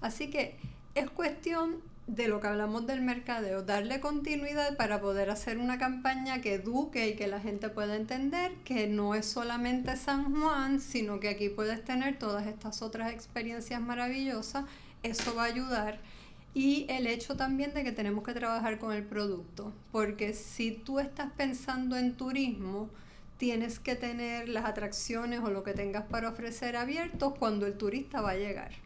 Así 0.00 0.30
que 0.30 0.56
es 0.94 1.10
cuestión 1.10 1.80
de 2.06 2.28
lo 2.28 2.40
que 2.40 2.46
hablamos 2.46 2.86
del 2.86 3.00
mercadeo, 3.00 3.62
darle 3.62 4.00
continuidad 4.00 4.76
para 4.76 5.00
poder 5.00 5.28
hacer 5.30 5.58
una 5.58 5.78
campaña 5.78 6.40
que 6.40 6.54
eduque 6.54 7.08
y 7.08 7.16
que 7.16 7.26
la 7.26 7.40
gente 7.40 7.68
pueda 7.68 7.96
entender 7.96 8.52
que 8.64 8.86
no 8.86 9.14
es 9.14 9.26
solamente 9.26 9.96
San 9.96 10.32
Juan, 10.34 10.80
sino 10.80 11.18
que 11.18 11.28
aquí 11.28 11.48
puedes 11.48 11.84
tener 11.84 12.18
todas 12.18 12.46
estas 12.46 12.80
otras 12.80 13.12
experiencias 13.12 13.80
maravillosas. 13.80 14.64
Eso 15.02 15.34
va 15.34 15.42
a 15.44 15.46
ayudar 15.46 15.98
y 16.54 16.86
el 16.88 17.06
hecho 17.06 17.36
también 17.36 17.74
de 17.74 17.84
que 17.84 17.92
tenemos 17.92 18.24
que 18.24 18.32
trabajar 18.32 18.78
con 18.78 18.92
el 18.92 19.04
producto, 19.04 19.74
porque 19.92 20.32
si 20.32 20.70
tú 20.70 21.00
estás 21.00 21.30
pensando 21.36 21.98
en 21.98 22.16
turismo, 22.16 22.88
tienes 23.36 23.78
que 23.78 23.94
tener 23.94 24.48
las 24.48 24.64
atracciones 24.64 25.40
o 25.40 25.50
lo 25.50 25.62
que 25.64 25.74
tengas 25.74 26.04
para 26.04 26.30
ofrecer 26.30 26.76
abiertos 26.76 27.34
cuando 27.38 27.66
el 27.66 27.76
turista 27.76 28.22
va 28.22 28.30
a 28.30 28.36
llegar. 28.36 28.85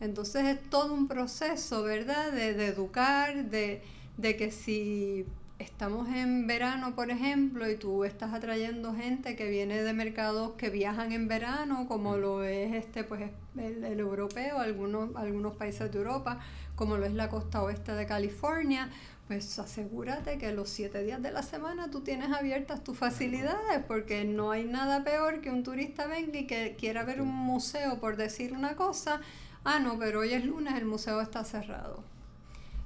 Entonces 0.00 0.44
es 0.46 0.70
todo 0.70 0.94
un 0.94 1.08
proceso, 1.08 1.82
¿verdad? 1.82 2.32
De, 2.32 2.66
educar, 2.66 3.44
de, 3.44 3.82
de 4.16 4.36
que 4.36 4.50
si 4.50 5.26
estamos 5.58 6.08
en 6.08 6.46
verano, 6.46 6.94
por 6.94 7.10
ejemplo, 7.10 7.70
y 7.70 7.76
tú 7.76 8.04
estás 8.04 8.32
atrayendo 8.32 8.94
gente 8.94 9.36
que 9.36 9.50
viene 9.50 9.82
de 9.82 9.92
mercados 9.92 10.52
que 10.52 10.70
viajan 10.70 11.12
en 11.12 11.28
verano, 11.28 11.86
como 11.86 12.16
mm. 12.16 12.20
lo 12.20 12.42
es 12.44 12.72
este, 12.72 13.04
pues 13.04 13.30
el, 13.58 13.84
el 13.84 14.00
europeo, 14.00 14.58
algunos, 14.58 15.14
algunos 15.16 15.54
países 15.56 15.92
de 15.92 15.98
Europa, 15.98 16.40
como 16.76 16.96
lo 16.96 17.04
es 17.04 17.12
la 17.12 17.28
costa 17.28 17.62
oeste 17.62 17.92
de 17.92 18.06
California, 18.06 18.90
pues 19.30 19.58
asegúrate 19.58 20.38
que 20.38 20.50
los 20.52 20.70
siete 20.70 21.04
días 21.04 21.22
de 21.22 21.30
la 21.30 21.42
semana 21.42 21.90
tú 21.90 22.00
tienes 22.00 22.32
abiertas 22.32 22.82
tus 22.82 22.98
facilidades, 22.98 23.84
porque 23.86 24.24
no 24.24 24.50
hay 24.50 24.64
nada 24.64 25.04
peor 25.04 25.40
que 25.40 25.50
un 25.50 25.62
turista 25.62 26.06
venga 26.06 26.38
y 26.38 26.46
que 26.46 26.74
quiera 26.76 27.04
ver 27.04 27.20
un 27.20 27.28
museo, 27.28 28.00
por 28.00 28.16
decir 28.16 28.54
una 28.54 28.74
cosa, 28.74 29.20
ah, 29.64 29.78
no, 29.78 29.98
pero 29.98 30.20
hoy 30.20 30.32
es 30.32 30.44
lunes, 30.44 30.74
el 30.74 30.86
museo 30.86 31.20
está 31.20 31.44
cerrado. 31.44 32.02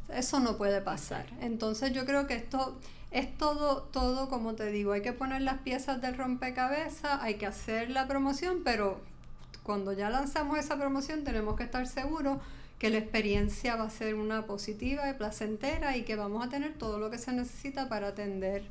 Eso 0.09 0.41
no 0.41 0.57
puede 0.57 0.81
pasar. 0.81 1.27
Entonces 1.41 1.93
yo 1.93 2.05
creo 2.05 2.27
que 2.27 2.35
esto 2.35 2.79
es 3.11 3.37
todo, 3.37 3.83
todo 3.83 4.29
como 4.29 4.55
te 4.55 4.71
digo, 4.71 4.93
hay 4.93 5.03
que 5.03 5.13
poner 5.13 5.43
las 5.43 5.59
piezas 5.59 6.01
del 6.01 6.17
rompecabezas, 6.17 7.23
hay 7.23 7.37
que 7.37 7.47
hacer 7.47 7.91
la 7.91 8.07
promoción, 8.09 8.63
pero 8.65 9.01
cuando 9.63 9.93
ya 9.93 10.11
lanzamos 10.11 10.59
esa 10.59 10.77
promoción 10.77 11.25
tenemos 11.25 11.57
que 11.57 11.63
estar 11.63 11.87
seguros 11.87 12.39
que 12.79 12.91
la 12.91 12.99
experiencia 12.99 13.77
va 13.77 13.85
a 13.85 13.91
ser 13.91 14.15
una 14.15 14.47
positiva 14.47 15.09
y 15.09 15.15
placentera 15.15 15.97
y 15.97 16.03
que 16.03 16.17
vamos 16.17 16.45
a 16.45 16.51
tener 16.51 16.75
todo 16.75 16.99
lo 16.99 17.11
que 17.11 17.19
se 17.19 17.33
necesita 17.33 17.89
para 17.89 18.09
atender 18.09 18.65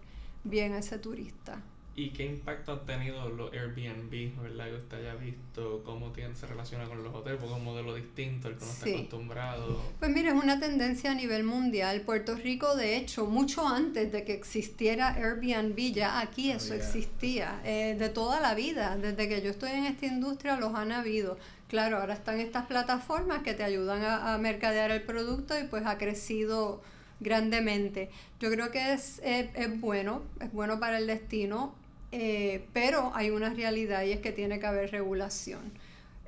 bien 0.44 0.74
a 0.74 0.80
ese 0.80 1.00
turista. 1.00 1.62
¿Y 1.96 2.10
qué 2.10 2.26
impacto 2.26 2.72
han 2.72 2.86
tenido 2.88 3.30
los 3.30 3.54
Airbnb, 3.54 4.42
verdad? 4.42 4.66
Que 4.66 4.76
usted 4.78 4.98
haya 4.98 5.14
visto 5.14 5.84
cómo 5.86 6.12
tienen, 6.12 6.36
se 6.36 6.48
relaciona 6.48 6.86
con 6.86 7.04
los 7.04 7.14
hoteles, 7.14 7.40
porque 7.40 7.54
es 7.54 7.60
un 7.60 7.64
modelo 7.64 7.94
distinto 7.94 8.48
al 8.48 8.58
que 8.58 8.64
uno 8.64 8.74
está 8.74 8.90
acostumbrado. 8.90 9.82
Pues 10.00 10.10
mire, 10.10 10.30
es 10.30 10.34
una 10.34 10.60
tendencia 10.60 11.12
a 11.12 11.14
nivel 11.14 11.44
mundial. 11.44 12.02
Puerto 12.02 12.34
Rico, 12.34 12.76
de 12.76 12.98
hecho, 12.98 13.28
mucho 13.28 13.68
antes 13.68 14.12
de 14.12 14.24
que 14.24 14.34
existiera 14.34 15.10
Airbnb, 15.10 15.78
ya 15.94 16.20
aquí 16.20 16.50
eso 16.50 16.74
existía, 16.74 17.62
eh, 17.64 17.96
de 17.98 18.10
toda 18.10 18.40
la 18.40 18.56
vida. 18.56 18.98
Desde 18.98 19.30
que 19.30 19.44
yo 19.44 19.52
estoy 19.52 19.72
en 19.72 19.86
esta 19.86 20.08
industria 20.08 20.56
los 20.56 20.74
han 20.74 20.92
habido. 20.92 21.38
Claro, 21.68 22.00
ahora 22.00 22.16
están 22.16 22.40
estas 22.40 22.66
plataformas 22.66 23.44
que 23.44 23.54
te 23.54 23.64
ayudan 23.64 24.02
a, 24.02 24.34
a 24.34 24.38
mercadear 24.40 24.90
el 24.90 25.04
producto 25.04 25.60
y 25.60 25.66
pues 25.66 25.86
ha 25.86 26.00
crecido 26.00 26.82
grandemente. 27.20 28.10
Yo 28.40 28.50
creo 28.50 28.72
que 28.72 28.94
es, 28.94 29.22
es, 29.24 29.50
es 29.54 29.80
bueno, 29.80 30.24
es 30.40 30.52
bueno 30.52 30.80
para 30.80 30.98
el 30.98 31.06
destino 31.06 31.83
eh, 32.16 32.68
pero 32.74 33.12
hay 33.16 33.32
una 33.32 33.50
realidad 33.50 34.04
y 34.04 34.12
es 34.12 34.20
que 34.20 34.32
tiene 34.32 34.60
que 34.60 34.68
haber 34.68 34.92
regulación. 34.92 35.72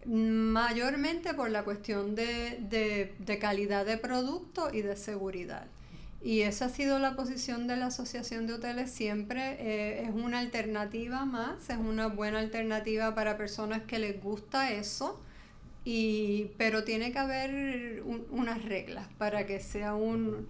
Mayormente 0.07 1.35
por 1.35 1.51
la 1.51 1.63
cuestión 1.63 2.15
de, 2.15 3.13
calidad 3.39 3.85
de 3.85 3.97
producto 3.99 4.73
y 4.73 4.81
de 4.81 4.95
seguridad. 4.95 5.67
Y 6.23 6.41
esa 6.41 6.65
ha 6.65 6.69
sido 6.69 6.97
la 6.97 7.15
posición 7.15 7.67
de 7.67 7.77
la 7.77 7.87
Asociación 7.87 8.47
de 8.47 8.53
Hoteles 8.53 8.89
siempre. 8.89 9.57
Eh, 9.59 10.07
es 10.07 10.09
una 10.09 10.39
alternativa 10.39 11.23
más, 11.25 11.69
es 11.69 11.77
una 11.77 12.07
buena 12.07 12.39
alternativa 12.39 13.13
para 13.13 13.37
personas 13.37 13.83
que 13.83 13.99
les 13.99 14.19
gusta 14.19 14.71
eso. 14.71 15.21
Y, 15.83 16.49
pero 16.57 16.83
tiene 16.83 17.11
que 17.11 17.19
haber 17.19 18.01
unas 18.31 18.65
reglas 18.65 19.07
para 19.19 19.45
que 19.45 19.59
sea 19.59 19.93
un, 19.93 20.47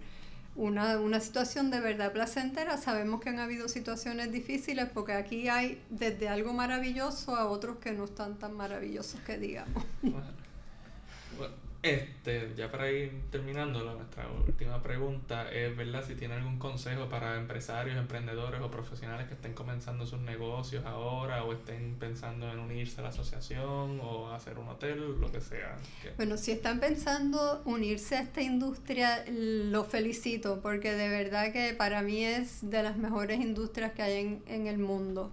una, 0.56 0.98
una 0.98 1.20
situación 1.20 1.70
de 1.70 1.80
verdad 1.80 2.12
placentera. 2.12 2.76
Sabemos 2.78 3.20
que 3.20 3.28
han 3.28 3.38
habido 3.38 3.68
situaciones 3.68 4.32
difíciles 4.32 4.88
porque 4.92 5.12
aquí 5.12 5.48
hay 5.48 5.82
desde 5.90 6.28
algo 6.28 6.52
maravilloso 6.52 7.36
a 7.36 7.46
otros 7.48 7.78
que 7.78 7.92
no 7.92 8.04
están 8.04 8.38
tan 8.38 8.54
maravillosos 8.54 9.20
que 9.20 9.38
digamos. 9.38 9.84
Este, 11.86 12.52
ya 12.56 12.70
para 12.70 12.90
ir 12.90 13.12
terminando, 13.30 13.84
nuestra 13.84 14.26
última 14.44 14.82
pregunta 14.82 15.50
es, 15.52 15.76
¿verdad? 15.76 16.04
Si 16.04 16.16
tiene 16.16 16.34
algún 16.34 16.58
consejo 16.58 17.08
para 17.08 17.36
empresarios, 17.36 17.96
emprendedores 17.96 18.60
o 18.60 18.70
profesionales 18.70 19.28
que 19.28 19.34
estén 19.34 19.54
comenzando 19.54 20.04
sus 20.04 20.18
negocios 20.18 20.84
ahora 20.84 21.44
o 21.44 21.52
estén 21.52 21.94
pensando 22.00 22.50
en 22.50 22.58
unirse 22.58 23.00
a 23.00 23.04
la 23.04 23.10
asociación 23.10 24.00
o 24.02 24.32
hacer 24.32 24.58
un 24.58 24.68
hotel, 24.68 25.20
lo 25.20 25.30
que 25.30 25.40
sea. 25.40 25.76
Bueno, 26.16 26.36
si 26.36 26.50
están 26.50 26.80
pensando 26.80 27.62
unirse 27.64 28.16
a 28.16 28.22
esta 28.22 28.42
industria, 28.42 29.24
lo 29.28 29.84
felicito 29.84 30.60
porque 30.60 30.92
de 30.92 31.08
verdad 31.08 31.52
que 31.52 31.72
para 31.74 32.02
mí 32.02 32.24
es 32.24 32.68
de 32.68 32.82
las 32.82 32.96
mejores 32.96 33.40
industrias 33.40 33.92
que 33.92 34.02
hay 34.02 34.18
en, 34.18 34.42
en 34.46 34.66
el 34.66 34.78
mundo. 34.78 35.30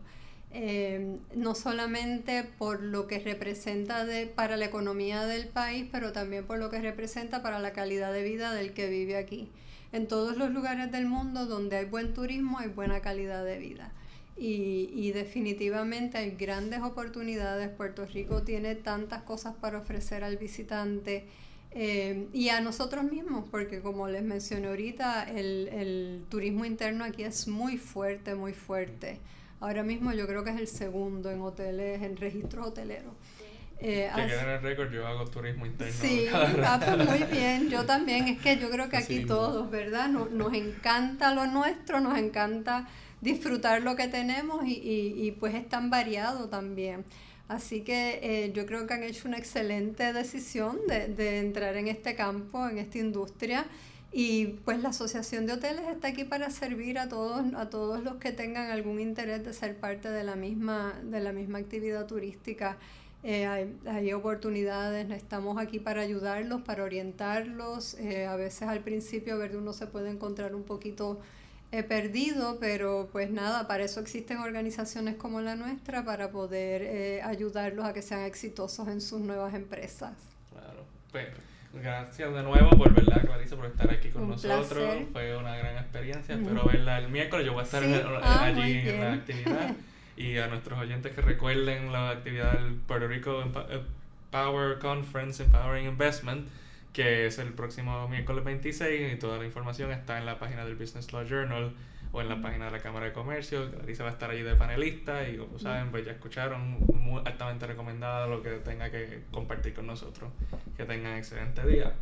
Eh, 0.55 1.17
no 1.33 1.55
solamente 1.55 2.43
por 2.43 2.83
lo 2.83 3.07
que 3.07 3.17
representa 3.17 4.05
de, 4.05 4.27
para 4.27 4.55
la 4.55 4.65
economía 4.65 5.25
del 5.25 5.47
país, 5.47 5.87
pero 5.91 6.11
también 6.11 6.45
por 6.45 6.59
lo 6.59 6.69
que 6.69 6.79
representa 6.79 7.41
para 7.41 7.57
la 7.57 7.73
calidad 7.73 8.13
de 8.13 8.21
vida 8.21 8.53
del 8.53 8.73
que 8.73 8.87
vive 8.87 9.17
aquí. 9.17 9.49
En 9.91 10.07
todos 10.07 10.37
los 10.37 10.51
lugares 10.51 10.91
del 10.91 11.07
mundo 11.07 11.47
donde 11.47 11.77
hay 11.77 11.85
buen 11.85 12.13
turismo 12.13 12.59
hay 12.59 12.67
buena 12.67 13.01
calidad 13.01 13.43
de 13.43 13.57
vida. 13.57 13.91
Y, 14.37 15.11
definitivamente 15.11 16.17
hay 16.17 16.31
grandes 16.31 16.81
oportunidades. 16.81 17.69
Puerto 17.69 18.05
Rico 18.05 18.43
tiene 18.43 18.75
tantas 18.75 19.23
cosas 19.23 19.55
para 19.55 19.79
ofrecer 19.79 20.23
al 20.23 20.37
visitante. 20.37 21.25
Eh, 21.71 22.27
y 22.31 22.49
a 22.49 22.61
nosotros 22.61 23.03
mismos, 23.05 23.47
porque 23.49 23.81
como 23.81 24.07
les 24.07 24.23
mencioné 24.23 24.67
ahorita, 24.67 25.23
el 25.23 26.25
turismo 26.29 26.65
interno 26.65 27.03
aquí 27.03 27.23
es 27.23 27.47
muy 27.47 27.77
fuerte, 27.77 28.35
muy 28.35 28.53
fuerte. 28.53 29.19
Ahora 29.59 29.83
mismo 29.83 30.11
yo 30.13 30.27
creo 30.27 30.43
que 30.43 30.51
es 30.51 30.59
el 30.59 30.67
segundo 30.67 31.31
en 31.31 31.41
hoteles, 31.41 32.01
en 32.01 32.17
registro 32.17 32.65
hotelero. 32.65 33.15
Eh, 33.79 34.09
que 34.15 34.27
queda 34.27 34.43
en 34.43 34.49
el 34.49 34.61
récord, 34.61 34.91
yo 34.91 35.05
hago 35.05 35.25
turismo 35.25 35.65
interno. 35.65 35.93
Sí, 35.93 36.27
ah, 36.33 36.79
pues 36.83 37.09
muy 37.09 37.23
bien, 37.29 37.69
yo 37.69 37.85
también. 37.85 38.27
Es 38.27 38.39
que 38.39 38.57
yo 38.57 38.69
creo 38.69 38.89
que 38.89 38.97
aquí 38.97 39.25
todos, 39.25 39.69
¿verdad? 39.69 40.07
Nos, 40.09 40.31
nos 40.31 40.53
encanta 40.53 41.33
lo 41.33 41.47
nuestro, 41.47 41.99
nos 41.99 42.17
encanta 42.17 42.87
disfrutar 43.19 43.81
lo 43.81 43.95
que 43.95 44.07
tenemos 44.07 44.65
y, 44.65 44.73
y, 44.73 45.27
y 45.27 45.31
pues 45.31 45.53
es 45.55 45.67
tan 45.67 45.89
variado 45.89 46.49
también. 46.49 47.03
Así 47.49 47.81
que 47.81 48.19
eh, 48.23 48.51
yo 48.53 48.65
creo 48.65 48.87
que 48.87 48.93
han 48.93 49.03
hecho 49.03 49.27
una 49.27 49.37
excelente 49.37 50.13
decisión 50.13 50.79
de, 50.87 51.07
de 51.09 51.39
entrar 51.39 51.75
en 51.75 51.87
este 51.87 52.15
campo, 52.15 52.67
en 52.67 52.77
esta 52.77 52.99
industria. 52.99 53.65
Y 54.15 54.45
pues 54.63 54.79
la 54.79 54.89
Asociación 54.89 55.47
de 55.47 55.53
Hoteles 55.53 55.87
está 55.89 56.09
aquí 56.09 56.23
para 56.23 56.51
servir 56.51 56.99
a 56.99 57.09
todos, 57.09 57.43
a 57.55 57.71
todos 57.71 58.03
los 58.03 58.17
que 58.17 58.31
tengan 58.31 58.69
algún 58.69 58.99
interés 58.99 59.43
de 59.43 59.53
ser 59.53 59.75
parte 59.75 60.07
de 60.07 60.23
la 60.23 60.35
misma, 60.35 60.93
de 61.03 61.19
la 61.19 61.31
misma 61.31 61.57
actividad 61.57 62.05
turística. 62.05 62.77
Eh, 63.23 63.47
hay, 63.87 64.13
oportunidades, 64.13 65.09
estamos 65.09 65.57
aquí 65.57 65.79
para 65.79 66.01
ayudarlos, 66.01 66.61
para 66.61 66.83
orientarlos. 66.83 67.95
Eh, 67.95 68.27
a 68.27 68.35
veces 68.35 68.67
al 68.67 68.81
principio, 68.81 69.39
ver, 69.39 69.57
uno 69.57 69.73
se 69.73 69.87
puede 69.87 70.11
encontrar 70.11 70.53
un 70.53 70.63
poquito 70.63 71.19
eh, 71.71 71.81
perdido, 71.81 72.59
pero 72.59 73.09
pues 73.11 73.31
nada, 73.31 73.67
para 73.67 73.83
eso 73.83 73.99
existen 73.99 74.37
organizaciones 74.37 75.15
como 75.15 75.41
la 75.41 75.55
nuestra, 75.55 76.05
para 76.05 76.29
poder 76.29 77.23
ayudarlos 77.23 77.83
a 77.83 77.93
que 77.93 78.03
sean 78.03 78.21
exitosos 78.21 78.87
en 78.89 79.01
sus 79.01 79.21
nuevas 79.21 79.55
empresas. 79.55 80.13
Claro, 80.51 80.85
pero 81.11 81.52
gracias 81.73 82.33
de 82.33 82.43
nuevo 82.43 82.69
por 82.71 82.93
verdad, 82.93 83.21
Clarisa, 83.25 83.55
por 83.55 83.65
estar 83.65 83.89
aquí 83.91 84.09
con 84.09 84.23
Un 84.23 84.29
nosotros. 84.31 84.67
placer. 84.67 85.05
Fue 85.11 85.35
una 85.37 85.55
gran 85.57 85.77
experiencia. 85.77 86.35
Espero 86.35 86.63
verla 86.65 86.99
el 86.99 87.09
miércoles. 87.09 87.45
Yo 87.45 87.53
voy 87.53 87.61
a 87.61 87.63
estar 87.63 87.83
en 87.83 87.93
Sí. 87.93 87.99
el- 87.99 88.07
Ah, 88.23 88.43
allí 88.45 88.77
en 88.89 88.99
la 89.01 89.13
actividad. 89.13 89.75
Y 90.15 90.37
a 90.37 90.45
nuestros 90.47 90.77
oyentes 90.77 91.11
que 91.11 91.21
recuerden 91.21 91.91
la 91.91 92.11
actividad 92.11 92.53
del 92.53 92.75
Puerto 92.75 93.07
Rico 93.07 93.41
eh, 93.71 93.81
Power 94.29 94.77
Conference 94.77 95.41
Empowering 95.41 95.87
Investment, 95.87 96.47
que 96.93 97.25
es 97.25 97.39
el 97.39 97.51
próximo 97.53 98.07
miércoles 98.07 98.43
26 98.43 99.11
y 99.13 99.15
toda 99.17 99.39
la 99.39 99.45
información 99.45 99.91
está 99.91 100.19
en 100.19 100.27
la 100.27 100.37
página 100.37 100.65
del 100.65 100.75
Business 100.75 101.11
Law 101.13 101.23
Journal 101.25 101.71
o 102.13 102.21
en 102.21 102.29
la 102.29 102.41
página 102.41 102.65
de 102.65 102.71
la 102.71 102.79
Cámara 102.79 103.07
de 103.07 103.11
Comercio. 103.11 103.69
Clarisa 103.71 104.03
va 104.03 104.09
a 104.09 104.13
estar 104.13 104.29
allí 104.29 104.43
de 104.43 104.55
panelista 104.55 105.27
y 105.27 105.37
como 105.37 105.59
saben, 105.59 105.89
pues 105.89 106.05
ya 106.05 106.11
escucharon, 106.11 106.79
muy 106.93 107.21
altamente 107.25 107.67
recomendada 107.67 108.27
lo 108.27 108.41
que 108.41 108.51
tenga 108.51 108.89
que 108.91 109.23
compartir 109.31 109.73
con 109.73 109.87
nosotros. 109.87 110.31
Que 110.77 110.85
tengan 110.85 111.17
excelente 111.17 111.65
día. 111.65 111.93